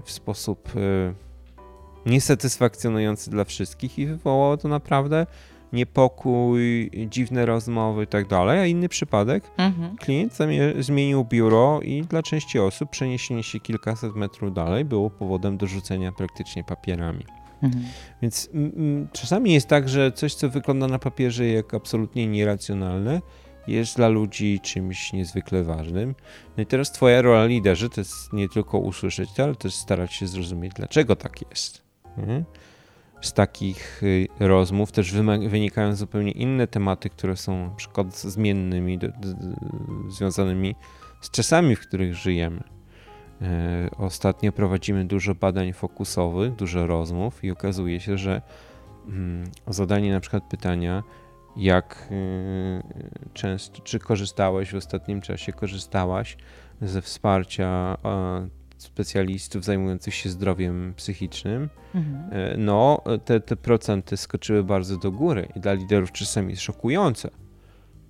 w 0.04 0.10
sposób 0.10 0.68
e, 0.76 1.14
niesatysfakcjonujący 2.06 3.30
dla 3.30 3.44
wszystkich 3.44 3.98
i 3.98 4.06
wywołało 4.06 4.56
to 4.56 4.68
naprawdę 4.68 5.26
niepokój, 5.74 6.90
dziwne 7.06 7.46
rozmowy 7.46 8.04
i 8.04 8.06
tak 8.06 8.28
dalej. 8.28 8.58
A 8.58 8.66
inny 8.66 8.88
przypadek, 8.88 9.50
Mhm. 9.56 9.96
klient 9.96 10.38
zmienił 10.78 11.24
biuro 11.24 11.80
i 11.82 12.02
dla 12.02 12.22
części 12.22 12.58
osób 12.58 12.90
przeniesienie 12.90 13.42
się 13.42 13.60
kilkaset 13.60 14.14
metrów 14.16 14.54
dalej 14.54 14.84
było 14.84 15.10
powodem 15.10 15.56
do 15.56 15.66
rzucenia 15.66 16.12
praktycznie 16.12 16.64
papierami. 16.64 17.24
Mhm. 17.62 17.84
Więc 18.22 18.48
mm, 18.54 19.08
czasami 19.12 19.52
jest 19.52 19.68
tak, 19.68 19.88
że 19.88 20.12
coś, 20.12 20.34
co 20.34 20.48
wygląda 20.48 20.86
na 20.86 20.98
papierze 20.98 21.46
jak 21.46 21.74
absolutnie 21.74 22.26
nieracjonalne, 22.26 23.20
jest 23.66 23.96
dla 23.96 24.08
ludzi 24.08 24.60
czymś 24.60 25.12
niezwykle 25.12 25.64
ważnym. 25.64 26.14
No 26.56 26.62
i 26.62 26.66
teraz 26.66 26.92
twoja 26.92 27.22
rola 27.22 27.46
liderzy 27.46 27.90
to 27.90 28.00
jest 28.00 28.32
nie 28.32 28.48
tylko 28.48 28.78
usłyszeć 28.78 29.32
to, 29.32 29.42
ale 29.44 29.54
też 29.54 29.74
starać 29.74 30.14
się 30.14 30.26
zrozumieć, 30.26 30.72
dlaczego 30.76 31.16
tak 31.16 31.50
jest. 31.50 31.82
Nie? 32.16 32.44
Z 33.24 33.32
takich 33.32 34.02
y, 34.02 34.28
rozmów 34.40 34.92
też 34.92 35.12
wynikają 35.48 35.94
zupełnie 35.94 36.30
inne 36.30 36.66
tematy, 36.66 37.10
które 37.10 37.36
są 37.36 37.68
na 37.70 37.74
przykład 37.76 38.16
zmiennymi, 38.16 38.98
związanymi 40.08 40.74
z 41.20 41.30
czasami, 41.30 41.76
w 41.76 41.80
których 41.80 42.14
żyjemy. 42.14 42.62
E, 43.42 43.90
Ostatnio 43.98 44.52
prowadzimy 44.52 45.04
dużo 45.04 45.34
badań 45.34 45.72
fokusowych, 45.72 46.54
dużo 46.54 46.86
rozmów 46.86 47.44
i 47.44 47.50
okazuje 47.50 48.00
się, 48.00 48.18
że 48.18 48.42
mm, 49.06 49.50
zadanie 49.66 50.12
na 50.12 50.20
przykład 50.20 50.44
pytania, 50.44 51.02
jak 51.56 52.08
y, 52.10 52.82
często, 53.32 53.82
czy 53.82 53.98
korzystałeś 53.98 54.72
w 54.72 54.76
ostatnim 54.76 55.20
czasie, 55.20 55.52
korzystałaś 55.52 56.36
ze 56.82 57.02
wsparcia 57.02 57.96
specjalistów 58.84 59.64
zajmujących 59.64 60.14
się 60.14 60.30
zdrowiem 60.30 60.94
psychicznym, 60.96 61.68
Mhm. 61.94 62.32
E, 62.32 62.56
no 62.56 63.02
te, 63.24 63.40
te 63.40 63.56
procenty 63.56 64.16
skoczyły 64.16 64.64
bardzo 64.64 64.96
do 64.96 65.12
góry 65.12 65.48
i 65.56 65.60
dla 65.60 65.72
liderów 65.72 66.12
czasami 66.12 66.50
jest 66.50 66.62
szokujące. 66.62 67.30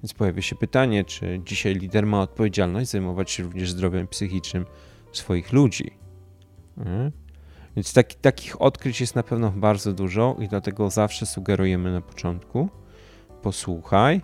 Więc 0.02 0.14
pojawia 0.14 0.42
się 0.42 0.56
pytanie, 0.56 1.04
czy 1.04 1.40
dzisiaj 1.44 1.74
lider 1.74 2.06
ma 2.06 2.20
odpowiedzialność 2.20 2.90
zajmować 2.90 3.30
się 3.30 3.42
również 3.42 3.70
zdrowiem 3.70 4.08
psychicznym 4.08 4.66
swoich 5.12 5.52
ludzi. 5.52 5.90
Nie? 6.76 7.12
Więc 7.76 7.92
taki, 7.92 8.16
takich 8.16 8.62
odkryć 8.62 9.00
jest 9.00 9.14
na 9.14 9.22
pewno 9.22 9.50
bardzo 9.50 9.92
dużo 9.92 10.36
i 10.40 10.48
dlatego 10.48 10.90
zawsze 10.90 11.26
sugerujemy 11.26 11.92
na 11.92 12.00
początku 12.00 12.68
posłuchaj, 13.42 14.20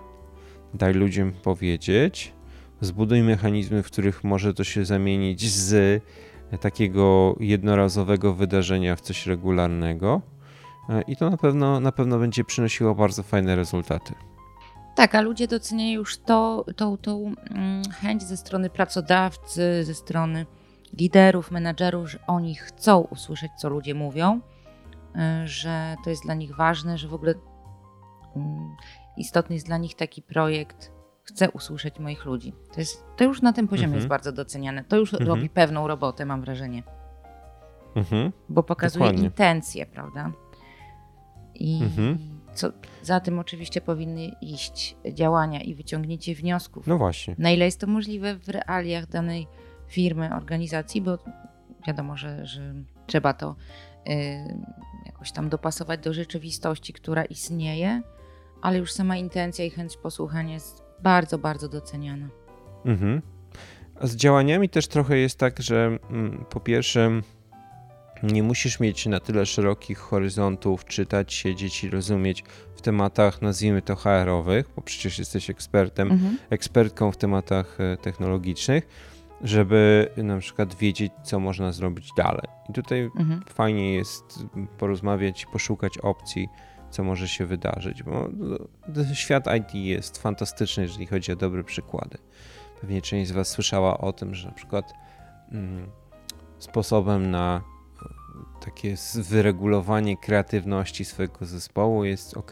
daj 0.74 0.94
ludziom 0.94 1.32
powiedzieć, 1.32 2.32
zbuduj 2.80 3.22
mechanizmy, 3.22 3.82
w 3.82 3.86
których 3.86 4.24
może 4.24 4.54
to 4.54 4.64
się 4.64 4.84
zamienić 4.84 5.50
z 5.50 6.02
takiego 6.58 7.36
jednorazowego 7.40 8.34
wydarzenia 8.34 8.96
w 8.96 9.00
coś 9.00 9.26
regularnego 9.26 10.22
E, 10.90 11.02
i 11.02 11.16
to 11.16 11.30
na 11.30 11.36
pewno, 11.36 11.80
na 11.80 11.92
pewno 11.92 12.18
będzie 12.18 12.44
przynosiło 12.44 12.94
bardzo 12.94 13.22
fajne 13.22 13.56
rezultaty. 13.56 14.14
Tak, 14.94 15.14
a 15.14 15.20
ludzie 15.20 15.48
doceniają 15.48 15.92
już 15.92 16.18
to, 16.18 16.64
tą, 16.76 16.96
tą 16.96 17.34
mm, 17.50 17.82
chęć 17.90 18.22
ze 18.22 18.36
strony 18.36 18.70
pracodawcy, 18.70 19.84
ze 19.84 19.94
strony 19.94 20.46
liderów, 20.98 21.50
menadżerów, 21.50 22.10
że 22.10 22.18
oni 22.26 22.54
chcą 22.54 23.00
usłyszeć, 23.00 23.52
co 23.58 23.68
ludzie 23.68 23.94
mówią, 23.94 24.40
y, 25.44 25.48
że 25.48 25.96
to 26.04 26.10
jest 26.10 26.22
dla 26.22 26.34
nich 26.34 26.56
ważne, 26.56 26.98
że 26.98 27.08
w 27.08 27.14
ogóle 27.14 27.34
mm, 28.36 28.76
istotny 29.16 29.54
jest 29.54 29.66
dla 29.66 29.78
nich 29.78 29.94
taki 29.94 30.22
projekt. 30.22 30.92
Chcę 31.24 31.50
usłyszeć 31.50 31.98
moich 31.98 32.24
ludzi. 32.24 32.52
To, 32.74 32.80
jest, 32.80 33.04
to 33.16 33.24
już 33.24 33.42
na 33.42 33.52
tym 33.52 33.68
poziomie 33.68 33.84
Mhm. 33.86 33.98
jest 33.98 34.08
bardzo 34.08 34.32
doceniane. 34.32 34.84
To 34.84 34.96
już 34.96 35.12
Mhm. 35.14 35.28
robi 35.30 35.48
pewną 35.48 35.86
robotę, 35.88 36.26
mam 36.26 36.40
wrażenie, 36.40 36.82
Mhm. 37.96 38.32
bo 38.48 38.62
pokazuje 38.62 39.04
Dokładnie. 39.04 39.24
intencje, 39.24 39.86
prawda? 39.86 40.32
I 41.54 41.80
Mhm. 41.82 42.18
co, 42.54 42.68
za 43.02 43.20
tym 43.20 43.38
oczywiście 43.38 43.80
powinny 43.80 44.30
iść 44.40 44.96
działania 45.12 45.60
i 45.60 45.74
wyciągnięcie 45.74 46.34
wniosków. 46.34 46.86
No 46.86 46.98
właśnie. 46.98 47.34
Na 47.38 47.50
ile 47.50 47.64
jest 47.64 47.80
to 47.80 47.86
możliwe 47.86 48.34
w 48.36 48.48
realiach 48.48 49.06
danej 49.06 49.46
firmy, 49.88 50.34
organizacji, 50.36 51.02
bo 51.02 51.18
wiadomo, 51.86 52.16
że, 52.16 52.46
że 52.46 52.74
trzeba 53.06 53.32
to 53.32 53.56
y, 54.08 54.12
jakoś 55.06 55.32
tam 55.32 55.48
dopasować 55.48 56.00
do 56.00 56.12
rzeczywistości, 56.12 56.92
która 56.92 57.24
istnieje, 57.24 58.02
ale 58.62 58.78
już 58.78 58.92
sama 58.92 59.16
intencja 59.16 59.64
i 59.64 59.70
chęć 59.70 59.96
posłuchania 59.96 60.54
jest 60.54 60.82
bardzo, 61.02 61.38
bardzo 61.38 61.68
doceniana. 61.68 62.28
Mhm. 62.84 63.22
A 64.00 64.06
z 64.06 64.16
działaniami 64.16 64.68
też 64.68 64.88
trochę 64.88 65.16
jest 65.18 65.38
tak, 65.38 65.60
że 65.62 65.98
mm, 66.10 66.44
po 66.50 66.60
pierwsze 66.60 67.10
nie 68.22 68.42
musisz 68.42 68.80
mieć 68.80 69.06
na 69.06 69.20
tyle 69.20 69.46
szerokich 69.46 69.98
horyzontów, 69.98 70.84
czytać, 70.84 71.34
siedzieć 71.34 71.84
i 71.84 71.90
rozumieć 71.90 72.44
w 72.76 72.80
tematach, 72.82 73.42
nazwijmy 73.42 73.82
to 73.82 73.96
HR-owych, 73.96 74.70
bo 74.76 74.82
przecież 74.82 75.18
jesteś 75.18 75.50
ekspertem, 75.50 76.12
Mhm. 76.12 76.38
ekspertką 76.50 77.12
w 77.12 77.16
tematach 77.16 77.78
e, 77.80 77.96
technologicznych, 77.96 78.88
żeby 79.42 80.08
na 80.16 80.38
przykład 80.38 80.74
wiedzieć, 80.74 81.12
co 81.22 81.40
można 81.40 81.72
zrobić 81.72 82.08
dalej. 82.16 82.44
I 82.70 82.72
tutaj 82.72 83.10
Mhm. 83.16 83.42
fajnie 83.48 83.94
jest 83.94 84.24
porozmawiać, 84.78 85.46
poszukać 85.46 85.98
opcji, 85.98 86.48
co 86.90 87.04
może 87.04 87.28
się 87.28 87.46
wydarzyć, 87.46 88.02
bo 88.02 88.28
no, 88.36 88.58
świat 89.14 89.44
IT 89.58 89.74
jest 89.74 90.18
fantastyczny, 90.18 90.82
jeżeli 90.82 91.06
chodzi 91.06 91.32
o 91.32 91.36
dobre 91.36 91.64
przykłady. 91.64 92.18
Pewnie 92.80 93.02
część 93.02 93.28
z 93.28 93.32
Was 93.32 93.48
słyszała 93.48 93.98
o 93.98 94.12
tym, 94.12 94.34
że 94.34 94.48
na 94.48 94.54
przykład 94.54 94.94
mm, 95.52 95.90
sposobem 96.58 97.30
na 97.30 97.60
e, 97.60 98.64
takie 98.64 98.94
wyregulowanie 99.14 100.16
kreatywności 100.16 101.04
swojego 101.04 101.46
zespołu 101.46 102.04
jest 102.04 102.36
ok, 102.36 102.50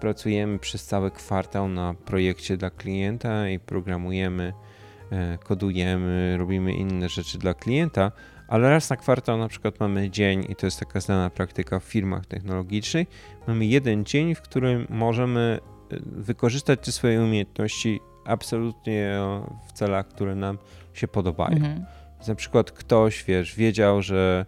pracujemy 0.00 0.58
przez 0.58 0.86
cały 0.86 1.10
kwartał 1.10 1.68
na 1.68 1.94
projekcie 1.94 2.56
dla 2.56 2.70
klienta 2.70 3.48
i 3.48 3.58
programujemy 3.58 4.52
e, 5.10 5.38
kodujemy, 5.38 6.36
robimy 6.38 6.72
inne 6.72 7.08
rzeczy 7.08 7.38
dla 7.38 7.54
klienta, 7.54 8.12
ale 8.52 8.70
raz 8.70 8.90
na 8.90 8.96
kwartał 8.96 9.38
na 9.38 9.48
przykład 9.48 9.80
mamy 9.80 10.10
dzień, 10.10 10.46
i 10.48 10.56
to 10.56 10.66
jest 10.66 10.80
taka 10.80 11.00
znana 11.00 11.30
praktyka 11.30 11.80
w 11.80 11.84
firmach 11.84 12.26
technologicznych, 12.26 13.08
mamy 13.46 13.66
jeden 13.66 14.04
dzień, 14.04 14.34
w 14.34 14.42
którym 14.42 14.86
możemy 14.90 15.60
e, 15.92 15.96
wykorzystać 16.06 16.80
te 16.80 16.92
swoje 16.92 17.22
umiejętności 17.22 18.00
absolutnie 18.24 19.18
w 19.68 19.72
celach, 19.72 20.08
które 20.08 20.34
nam 20.34 20.58
się 20.94 21.08
podobają. 21.08 21.56
Mhm. 21.56 21.84
Na 22.28 22.34
przykład 22.34 22.72
ktoś, 22.72 23.24
wiesz, 23.24 23.54
wiedział, 23.54 24.02
że 24.02 24.46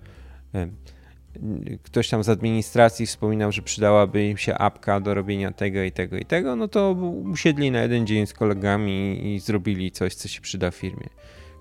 ktoś 1.83 2.09
tam 2.09 2.25
z 2.25 2.29
administracji 2.29 3.07
wspominał, 3.07 3.53
że 3.53 3.63
przydałaby 3.63 4.29
im 4.29 4.37
się 4.37 4.55
apka 4.55 5.01
do 5.01 5.15
robienia 5.15 5.53
tego 5.53 5.83
i 5.83 5.93
tego 5.93 6.17
i 6.17 6.25
tego, 6.25 6.57
no 6.57 6.69
to 6.69 6.93
usiedli 7.33 7.71
na 7.71 7.83
jeden 7.83 8.07
dzień 8.07 8.27
z 8.27 8.33
kolegami 8.33 9.21
i 9.35 9.41
zrobili 9.41 9.91
coś, 9.91 10.15
co 10.15 10.29
się 10.29 10.41
przyda 10.41 10.71
w 10.71 10.75
firmie. 10.75 11.09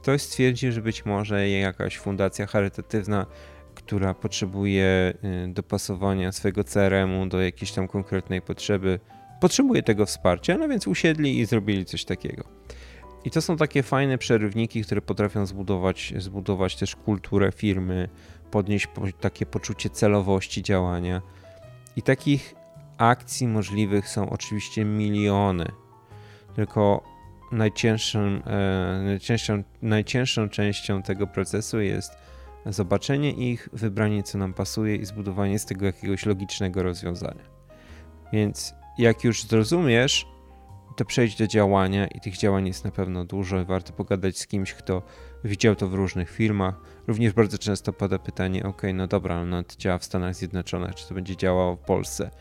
Ktoś 0.03 0.21
stwierdził, 0.21 0.71
że 0.71 0.81
być 0.81 1.05
może 1.05 1.49
jakaś 1.49 1.97
fundacja 1.97 2.45
charytatywna, 2.45 3.25
która 3.75 4.13
potrzebuje 4.13 5.13
y, 5.47 5.53
dopasowania 5.53 6.31
swojego 6.31 6.63
CRM-u 6.63 7.25
do 7.25 7.41
jakiejś 7.41 7.71
tam 7.71 7.87
konkretnej 7.87 8.41
potrzeby, 8.41 8.99
potrzebuje 9.41 9.83
tego 9.83 10.05
wsparcia, 10.05 10.57
no 10.57 10.67
więc 10.67 10.87
usiedli 10.87 11.39
i 11.39 11.45
zrobili 11.45 11.85
coś 11.85 12.05
takiego. 12.05 12.43
I 13.25 13.31
to 13.31 13.41
są 13.41 13.57
takie 13.57 13.83
fajne 13.83 14.17
przerywniki, 14.17 14.83
które 14.83 15.01
potrafią 15.01 15.45
zbudować, 15.45 16.13
zbudować 16.17 16.75
też 16.75 16.95
kulturę 16.95 17.51
firmy, 17.51 18.09
podnieść 18.51 18.87
takie 19.19 19.45
poczucie 19.45 19.89
celowości 19.89 20.63
działania. 20.63 21.21
I 21.95 22.01
takich 22.01 22.55
akcji 22.97 23.47
możliwych 23.47 24.09
są 24.09 24.29
oczywiście 24.29 24.85
miliony. 24.85 25.65
Tylko 26.55 27.12
najcięższą, 27.53 28.19
e, 28.19 29.01
najcięższą, 29.05 29.63
najcięższą 29.81 30.49
częścią 30.49 31.01
tego 31.01 31.27
procesu 31.27 31.81
jest 31.81 32.17
zobaczenie 32.65 33.31
ich, 33.31 33.69
wybranie 33.73 34.23
co 34.23 34.37
nam 34.37 34.53
pasuje 34.53 34.95
i 34.95 35.05
zbudowanie 35.05 35.59
z 35.59 35.65
tego 35.65 35.85
jakiegoś 35.85 36.25
logicznego 36.25 36.83
rozwiązania. 36.83 37.43
Więc 38.33 38.73
jak 38.97 39.23
już 39.23 39.43
zrozumiesz, 39.43 40.25
to 40.95 41.05
przejdź 41.05 41.35
do 41.35 41.47
działania 41.47 42.07
i 42.07 42.19
tych 42.19 42.37
działań 42.37 42.67
jest 42.67 42.85
na 42.85 42.91
pewno 42.91 43.25
dużo 43.25 43.65
warto 43.65 43.93
pogadać 43.93 44.37
z 44.37 44.47
kimś, 44.47 44.73
kto 44.73 45.01
widział 45.43 45.75
to 45.75 45.87
w 45.87 45.93
różnych 45.93 46.29
filmach. 46.29 46.75
Również 47.07 47.33
bardzo 47.33 47.57
często 47.57 47.93
pada 47.93 48.19
pytanie, 48.19 48.63
ok, 48.63 48.81
no 48.93 49.07
dobra, 49.07 49.45
no 49.45 49.63
to 49.63 49.75
działa 49.77 49.97
w 49.97 50.05
Stanach 50.05 50.35
Zjednoczonych, 50.35 50.95
czy 50.95 51.07
to 51.07 51.15
będzie 51.15 51.37
działało 51.37 51.75
w 51.75 51.79
Polsce? 51.79 52.31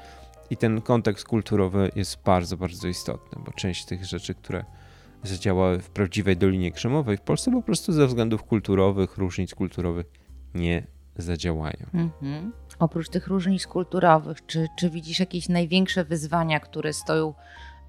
I 0.51 0.57
ten 0.57 0.81
kontekst 0.81 1.25
kulturowy 1.25 1.91
jest 1.97 2.23
bardzo, 2.25 2.57
bardzo 2.57 2.89
istotny, 2.89 3.43
bo 3.45 3.53
część 3.53 3.85
tych 3.85 4.05
rzeczy, 4.05 4.35
które 4.35 4.65
zadziałały 5.23 5.79
w 5.79 5.91
prawdziwej 5.91 6.37
Dolinie 6.37 6.73
Krzemowej 6.73 7.17
w 7.17 7.21
Polsce 7.21 7.51
po 7.51 7.63
prostu 7.63 7.93
ze 7.93 8.07
względów 8.07 8.45
kulturowych, 8.45 9.19
różnic 9.19 9.55
kulturowych 9.55 10.07
nie 10.55 10.87
zadziałają. 11.17 11.87
Mhm. 11.95 12.53
Oprócz 12.79 13.09
tych 13.09 13.27
różnic 13.27 13.67
kulturowych, 13.67 14.47
czy, 14.47 14.69
czy 14.79 14.91
widzisz 14.91 15.21
jakieś 15.21 15.49
największe 15.49 16.05
wyzwania, 16.05 16.61
które 16.61 16.93
stoją 16.93 17.35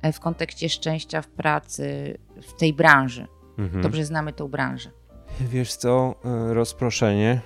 e, 0.02 0.14
w 0.14 0.20
kontekście 0.20 0.70
szczęścia 0.70 1.22
w 1.22 1.28
pracy 1.28 2.18
w 2.42 2.54
tej 2.54 2.74
branży? 2.74 3.28
Mhm. 3.58 3.84
Dobrze 3.84 4.06
znamy 4.06 4.34
tą 4.34 4.48
branżę. 4.48 4.90
Wiesz 5.40 5.74
co, 5.76 6.16
e, 6.26 6.54
rozproszenie. 6.54 7.42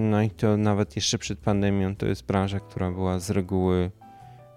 No 0.00 0.22
i 0.22 0.30
to 0.30 0.56
nawet 0.56 0.96
jeszcze 0.96 1.18
przed 1.18 1.38
pandemią 1.38 1.96
to 1.96 2.06
jest 2.06 2.26
branża, 2.26 2.60
która 2.60 2.90
była 2.90 3.18
z 3.18 3.30
reguły 3.30 3.90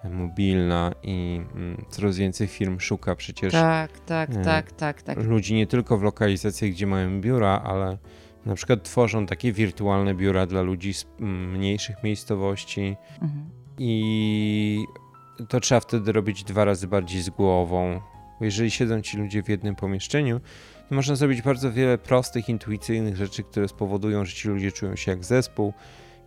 mobilna 0.03 0.91
i 1.03 1.41
mm, 1.55 1.85
coraz 1.89 2.17
więcej 2.17 2.47
firm 2.47 2.79
szuka 2.79 3.15
przecież. 3.15 3.53
Tak, 3.53 3.99
tak, 3.99 4.29
e, 4.29 4.43
tak, 4.43 4.71
tak, 4.71 5.01
tak. 5.01 5.23
Ludzi 5.23 5.53
nie 5.53 5.67
tylko 5.67 5.97
w 5.97 6.03
lokalizacjach, 6.03 6.71
gdzie 6.71 6.87
mają 6.87 7.21
biura, 7.21 7.61
ale 7.65 7.97
na 8.45 8.55
przykład 8.55 8.83
tworzą 8.83 9.25
takie 9.25 9.53
wirtualne 9.53 10.15
biura 10.15 10.45
dla 10.45 10.61
ludzi 10.61 10.93
z 10.93 11.05
mm, 11.19 11.51
mniejszych 11.51 12.03
miejscowości. 12.03 12.97
Mhm. 13.21 13.49
I 13.77 14.85
to 15.49 15.59
trzeba 15.59 15.81
wtedy 15.81 16.11
robić 16.11 16.43
dwa 16.43 16.65
razy 16.65 16.87
bardziej 16.87 17.21
z 17.21 17.29
głową. 17.29 18.01
Bo 18.39 18.45
jeżeli 18.45 18.71
siedzą 18.71 19.01
ci 19.01 19.17
ludzie 19.17 19.43
w 19.43 19.49
jednym 19.49 19.75
pomieszczeniu, 19.75 20.39
to 20.89 20.95
można 20.95 21.15
zrobić 21.15 21.41
bardzo 21.41 21.71
wiele 21.71 21.97
prostych, 21.97 22.49
intuicyjnych 22.49 23.15
rzeczy, 23.15 23.43
które 23.43 23.67
spowodują, 23.67 24.25
że 24.25 24.33
ci 24.33 24.47
ludzie 24.47 24.71
czują 24.71 24.95
się 24.95 25.11
jak 25.11 25.25
zespół 25.25 25.73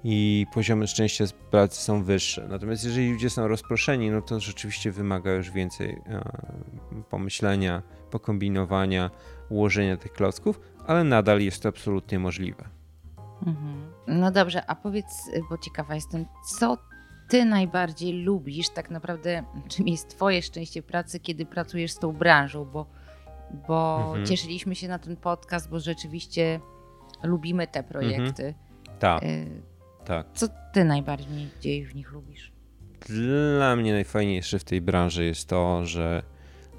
i 0.04 0.46
poziomy 0.54 0.86
szczęścia 0.86 1.26
z 1.26 1.32
pracy 1.32 1.82
są 1.82 2.02
wyższe. 2.02 2.48
Natomiast 2.48 2.84
jeżeli 2.84 3.12
ludzie 3.12 3.30
są 3.30 3.48
rozproszeni, 3.48 4.10
no 4.10 4.22
to 4.22 4.40
rzeczywiście 4.40 4.92
wymaga 4.92 5.32
już 5.32 5.50
więcej 5.50 5.90
e, 5.90 6.22
pomyślenia, 7.10 7.82
pokombinowania, 8.10 9.10
ułożenia 9.48 9.96
tych 9.96 10.12
klocków, 10.12 10.60
ale 10.86 11.04
nadal 11.04 11.40
jest 11.40 11.62
to 11.62 11.68
absolutnie 11.68 12.18
możliwe. 12.18 12.64
Mhm. 13.46 13.92
No 14.06 14.30
dobrze, 14.30 14.66
a 14.66 14.74
powiedz, 14.74 15.30
bo 15.50 15.58
ciekawa 15.58 15.94
jestem, 15.94 16.26
co 16.58 16.78
ty 17.28 17.44
najbardziej 17.44 18.12
lubisz, 18.12 18.68
tak 18.68 18.90
naprawdę, 18.90 19.44
czym 19.68 19.88
jest 19.88 20.08
twoje 20.08 20.42
szczęście 20.42 20.82
pracy, 20.82 21.20
kiedy 21.20 21.46
pracujesz 21.46 21.92
z 21.92 21.98
tą 21.98 22.12
branżą, 22.12 22.64
bo, 22.64 22.86
bo 23.68 24.04
mhm. 24.06 24.26
cieszyliśmy 24.26 24.74
się 24.74 24.88
na 24.88 24.98
ten 24.98 25.16
podcast, 25.16 25.70
bo 25.70 25.80
rzeczywiście 25.80 26.60
lubimy 27.22 27.66
te 27.66 27.82
projekty. 27.82 28.46
Mhm. 28.46 28.54
Tak. 28.98 29.22
Y 29.22 29.71
tak. 30.04 30.26
Co 30.34 30.46
ty 30.72 30.84
najbardziej 30.84 31.84
w 31.86 31.94
nich 31.94 32.12
lubisz? 32.12 32.52
Dla 33.08 33.76
mnie 33.76 33.92
najfajniejsze 33.92 34.58
w 34.58 34.64
tej 34.64 34.80
branży 34.80 35.24
jest 35.24 35.48
to, 35.48 35.86
że 35.86 36.22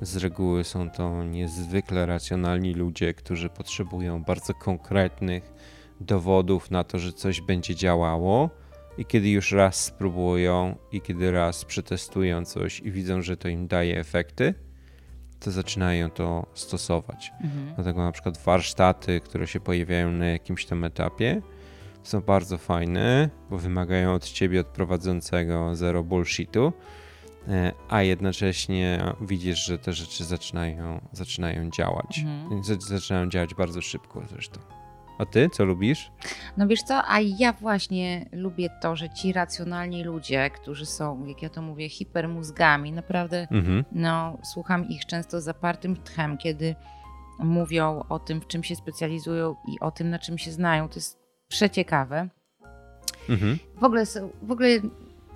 z 0.01 0.17
reguły 0.17 0.63
są 0.63 0.89
to 0.89 1.23
niezwykle 1.23 2.05
racjonalni 2.05 2.73
ludzie, 2.73 3.13
którzy 3.13 3.49
potrzebują 3.49 4.23
bardzo 4.23 4.53
konkretnych 4.53 5.53
dowodów 6.01 6.71
na 6.71 6.83
to, 6.83 6.99
że 6.99 7.13
coś 7.13 7.41
będzie 7.41 7.75
działało. 7.75 8.49
I 8.97 9.05
kiedy 9.05 9.29
już 9.29 9.51
raz 9.51 9.83
spróbują, 9.83 10.75
i 10.91 11.01
kiedy 11.01 11.31
raz 11.31 11.65
przetestują 11.65 12.45
coś 12.45 12.79
i 12.79 12.91
widzą, 12.91 13.21
że 13.21 13.37
to 13.37 13.47
im 13.47 13.67
daje 13.67 13.99
efekty, 13.99 14.53
to 15.39 15.51
zaczynają 15.51 16.09
to 16.11 16.45
stosować. 16.53 17.31
Mhm. 17.41 17.75
Dlatego 17.75 18.03
na 18.03 18.11
przykład 18.11 18.37
warsztaty, 18.37 19.21
które 19.21 19.47
się 19.47 19.59
pojawiają 19.59 20.11
na 20.11 20.25
jakimś 20.25 20.65
tam 20.65 20.83
etapie, 20.83 21.41
są 22.03 22.21
bardzo 22.21 22.57
fajne, 22.57 23.29
bo 23.49 23.57
wymagają 23.57 24.13
od 24.13 24.25
ciebie, 24.25 24.61
od 24.61 24.67
prowadzącego, 24.67 25.75
zero 25.75 26.03
bullshitu, 26.03 26.73
e, 27.47 27.71
a 27.89 28.01
jednocześnie 28.01 29.13
widzisz, 29.21 29.65
że 29.65 29.77
te 29.79 29.93
rzeczy 29.93 30.23
zaczynają, 30.23 31.01
zaczynają 31.11 31.69
działać. 31.69 32.19
Mhm. 32.19 32.81
Zaczynają 32.81 33.29
działać 33.29 33.55
bardzo 33.55 33.81
szybko 33.81 34.21
zresztą. 34.29 34.59
A 35.17 35.25
ty, 35.25 35.49
co 35.49 35.65
lubisz? 35.65 36.11
No 36.57 36.67
wiesz 36.67 36.83
co, 36.83 37.01
a 37.07 37.19
ja 37.19 37.53
właśnie 37.53 38.25
lubię 38.31 38.69
to, 38.81 38.95
że 38.95 39.09
ci 39.09 39.33
racjonalni 39.33 40.03
ludzie, 40.03 40.49
którzy 40.49 40.85
są, 40.85 41.25
jak 41.25 41.41
ja 41.41 41.49
to 41.49 41.61
mówię, 41.61 41.89
hipermózgami, 41.89 42.91
naprawdę, 42.91 43.47
mhm. 43.51 43.83
no, 43.91 44.37
słucham 44.43 44.89
ich 44.89 45.05
często 45.05 45.41
zapartym 45.41 45.95
tchem, 45.95 46.37
kiedy 46.37 46.75
mówią 47.39 48.03
o 48.09 48.19
tym, 48.19 48.41
w 48.41 48.47
czym 48.47 48.63
się 48.63 48.75
specjalizują 48.75 49.55
i 49.67 49.79
o 49.79 49.91
tym, 49.91 50.09
na 50.09 50.19
czym 50.19 50.37
się 50.37 50.51
znają. 50.51 50.89
To 50.89 50.95
jest 50.95 51.22
przeciekawe. 51.53 52.29
Mhm. 53.29 53.59
W, 53.75 53.83
ogóle 53.83 54.05
są, 54.05 54.29
w 54.41 54.51
ogóle 54.51 54.67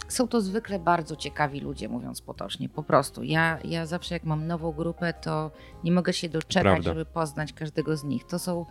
są 0.08 0.28
to 0.28 0.42
zwykle 0.42 0.80
bardzo 0.80 1.16
ciekawi 1.16 1.60
ludzie, 1.60 1.90
mówiąc 1.90 2.22
potocznie, 2.22 2.70
po 2.70 2.84
prostu. 2.84 3.24
Ja, 3.24 3.60
ja 3.64 3.86
zawsze 3.86 4.16
jak 4.16 4.24
mam 4.24 4.48
nową 4.48 4.72
grupę, 4.72 5.14
to 5.14 5.52
nie 5.84 5.92
mogę 5.92 6.14
się 6.14 6.30
doczekać, 6.30 6.64
Prawda. 6.64 6.84
żeby 6.84 7.06
poznać 7.06 7.54
każdego 7.54 7.98
z 7.98 8.04
nich. 8.04 8.24
To 8.26 8.40
są 8.40 8.66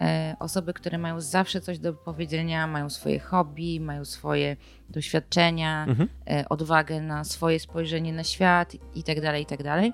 e, 0.00 0.36
osoby, 0.38 0.72
które 0.72 0.98
mają 0.98 1.20
zawsze 1.20 1.60
coś 1.60 1.78
do 1.78 1.92
powiedzenia, 1.92 2.66
mają 2.66 2.90
swoje 2.90 3.20
hobby, 3.20 3.80
mają 3.80 4.04
swoje 4.04 4.56
doświadczenia, 4.88 5.84
mhm. 5.88 6.08
e, 6.30 6.48
odwagę 6.48 7.00
na 7.00 7.24
swoje 7.24 7.60
spojrzenie 7.60 8.12
na 8.12 8.24
świat 8.24 8.74
itd., 8.94 9.22
tak 9.22 9.38
itd. 9.38 9.64
Tak 9.64 9.92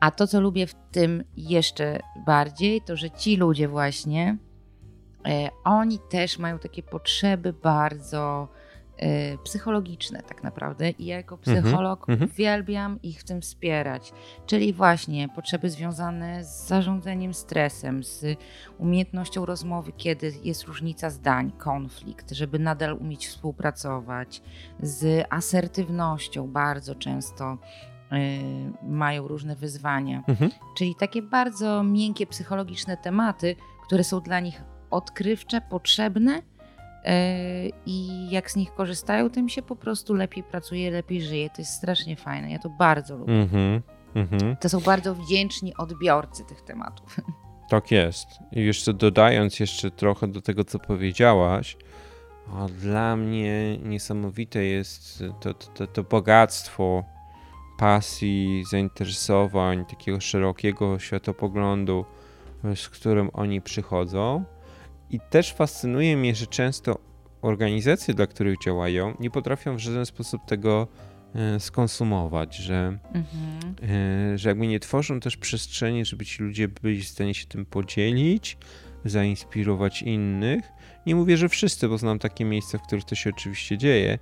A 0.00 0.10
to, 0.10 0.26
co 0.26 0.40
lubię 0.40 0.66
w 0.66 0.74
tym 0.92 1.24
jeszcze 1.36 2.00
bardziej, 2.26 2.80
to 2.82 2.96
że 2.96 3.10
ci 3.10 3.36
ludzie 3.36 3.68
właśnie 3.68 4.36
oni 5.64 5.98
też 5.98 6.38
mają 6.38 6.58
takie 6.58 6.82
potrzeby 6.82 7.52
bardzo 7.52 8.48
e, 8.96 9.38
psychologiczne 9.38 10.22
tak 10.22 10.42
naprawdę 10.42 10.90
i 10.90 11.06
ja 11.06 11.16
jako 11.16 11.34
mhm, 11.36 11.62
psycholog 11.62 12.08
mm 12.08 12.20
-hmm. 12.20 12.24
uwielbiam 12.30 13.02
ich 13.02 13.20
w 13.20 13.24
tym 13.24 13.40
wspierać. 13.40 14.12
Czyli 14.46 14.72
właśnie 14.72 15.28
potrzeby 15.28 15.70
związane 15.70 16.44
z 16.44 16.66
zarządzaniem 16.66 17.34
stresem, 17.34 18.04
z 18.04 18.38
umiejętnością 18.78 19.46
rozmowy, 19.46 19.92
kiedy 19.96 20.32
jest 20.44 20.64
różnica 20.64 21.10
zdań, 21.10 21.52
konflikt, 21.58 22.30
żeby 22.30 22.58
nadal 22.58 22.92
umieć 22.92 23.28
współpracować, 23.28 24.42
z 24.82 25.26
asertywnością 25.30 26.48
bardzo 26.48 26.94
często 26.94 27.58
y, 28.12 28.82
mają 28.82 29.28
różne 29.28 29.56
wyzwania. 29.56 30.24
Mm 30.28 30.38
-hmm. 30.40 30.50
Czyli 30.76 30.94
takie 30.94 31.22
bardzo 31.22 31.82
miękkie 31.82 32.26
psychologiczne 32.26 32.96
tematy, 32.96 33.56
które 33.86 34.04
są 34.04 34.20
dla 34.20 34.40
nich 34.40 34.62
odkrywcze, 34.90 35.60
potrzebne 35.60 36.42
e, 37.04 37.68
i 37.86 38.30
jak 38.30 38.50
z 38.50 38.56
nich 38.56 38.74
korzystają, 38.74 39.30
tym 39.30 39.48
się 39.48 39.62
po 39.62 39.76
prostu 39.76 40.14
lepiej 40.14 40.42
pracuje, 40.42 40.90
lepiej 40.90 41.22
żyje. 41.22 41.50
To 41.50 41.62
jest 41.62 41.72
strasznie 41.72 42.16
fajne. 42.16 42.50
Ja 42.50 42.58
to 42.58 42.68
bardzo 42.68 43.16
lubię. 43.16 43.32
Mhm. 43.32 43.82
Mhm. 44.14 44.56
To 44.56 44.68
są 44.68 44.80
bardzo 44.80 45.14
wdzięczni 45.14 45.76
odbiorcy 45.76 46.44
tych 46.44 46.62
tematów. 46.62 47.16
Tak 47.70 47.90
jest. 47.90 48.26
I 48.52 48.60
jeszcze 48.64 48.94
dodając 48.94 49.60
jeszcze 49.60 49.90
trochę 49.90 50.28
do 50.28 50.40
tego, 50.40 50.64
co 50.64 50.78
powiedziałaś, 50.78 51.76
o, 52.52 52.68
dla 52.68 53.16
mnie 53.16 53.78
niesamowite 53.78 54.64
jest 54.64 55.24
to, 55.40 55.54
to, 55.54 55.86
to 55.86 56.02
bogactwo 56.04 57.04
pasji, 57.78 58.64
zainteresowań, 58.70 59.84
takiego 59.84 60.20
szerokiego 60.20 60.98
światopoglądu, 60.98 62.04
z 62.74 62.88
którym 62.88 63.30
oni 63.32 63.60
przychodzą. 63.60 64.44
I 65.10 65.20
też 65.30 65.52
fascynuje 65.52 66.16
mnie, 66.16 66.34
że 66.34 66.46
często 66.46 66.98
organizacje, 67.42 68.14
dla 68.14 68.26
których 68.26 68.58
działają, 68.64 69.14
nie 69.20 69.30
potrafią 69.30 69.76
w 69.76 69.78
żaden 69.78 70.06
sposób 70.06 70.44
tego 70.46 70.88
e, 71.34 71.60
skonsumować, 71.60 72.56
że, 72.56 72.98
mhm. 73.14 73.74
E, 74.34 74.38
że 74.38 74.48
jakby 74.48 74.66
nie 74.66 74.80
tworzą 74.80 75.20
też 75.20 75.36
przestrzeni, 75.36 76.04
żeby 76.04 76.24
ci 76.24 76.42
ludzie 76.42 76.68
byli 76.68 77.02
w 77.02 77.08
stanie 77.08 77.34
się 77.34 77.46
tym 77.46 77.66
podzielić, 77.66 78.58
zainspirować 79.04 80.02
innych. 80.02 80.64
Nie 81.06 81.14
mówię, 81.14 81.36
że 81.36 81.48
wszyscy, 81.48 81.88
bo 81.88 81.98
znam 81.98 82.18
takie 82.18 82.44
miejsca, 82.44 82.78
w 82.78 82.82
których 82.82 83.04
to 83.04 83.14
się 83.14 83.30
oczywiście 83.30 83.78
dzieje, 83.78 84.18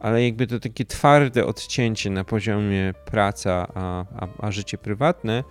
ale 0.00 0.24
jakby 0.24 0.46
to 0.46 0.60
takie 0.60 0.84
twarde 0.84 1.46
odcięcie 1.46 2.10
na 2.10 2.24
poziomie 2.24 2.94
praca 3.04 3.68
a, 3.74 4.04
a, 4.16 4.28
a 4.38 4.50
życie 4.50 4.78
prywatne 4.78 5.44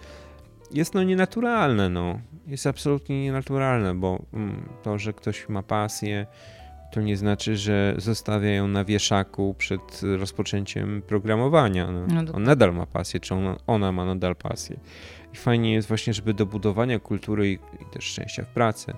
jest 0.73 0.93
no 0.93 1.03
nienaturalne, 1.03 1.89
no. 1.89 2.19
Jest 2.47 2.67
absolutnie 2.67 3.23
nienaturalne, 3.23 3.95
bo 3.95 4.19
mm, 4.33 4.69
to, 4.83 4.97
że 4.97 5.13
ktoś 5.13 5.49
ma 5.49 5.63
pasję, 5.63 6.27
to 6.91 7.01
nie 7.01 7.17
znaczy, 7.17 7.57
że 7.57 7.95
zostawia 7.97 8.49
ją 8.49 8.67
na 8.67 8.85
wieszaku 8.85 9.55
przed 9.57 10.01
rozpoczęciem 10.17 11.01
programowania. 11.07 11.91
No, 11.91 12.23
no 12.23 12.33
on 12.33 12.43
nadal 12.43 12.73
ma 12.73 12.85
pasję, 12.85 13.19
czy 13.19 13.35
ona, 13.35 13.57
ona, 13.67 13.91
ma 13.91 14.05
nadal 14.05 14.35
pasję. 14.35 14.79
I 15.33 15.37
fajnie 15.37 15.73
jest 15.73 15.87
właśnie, 15.87 16.13
żeby 16.13 16.33
do 16.33 16.45
budowania 16.45 16.99
kultury 16.99 17.51
i, 17.51 17.53
i 17.53 17.85
też 17.93 18.03
szczęścia 18.03 18.43
w 18.43 18.47
pracy 18.47 18.93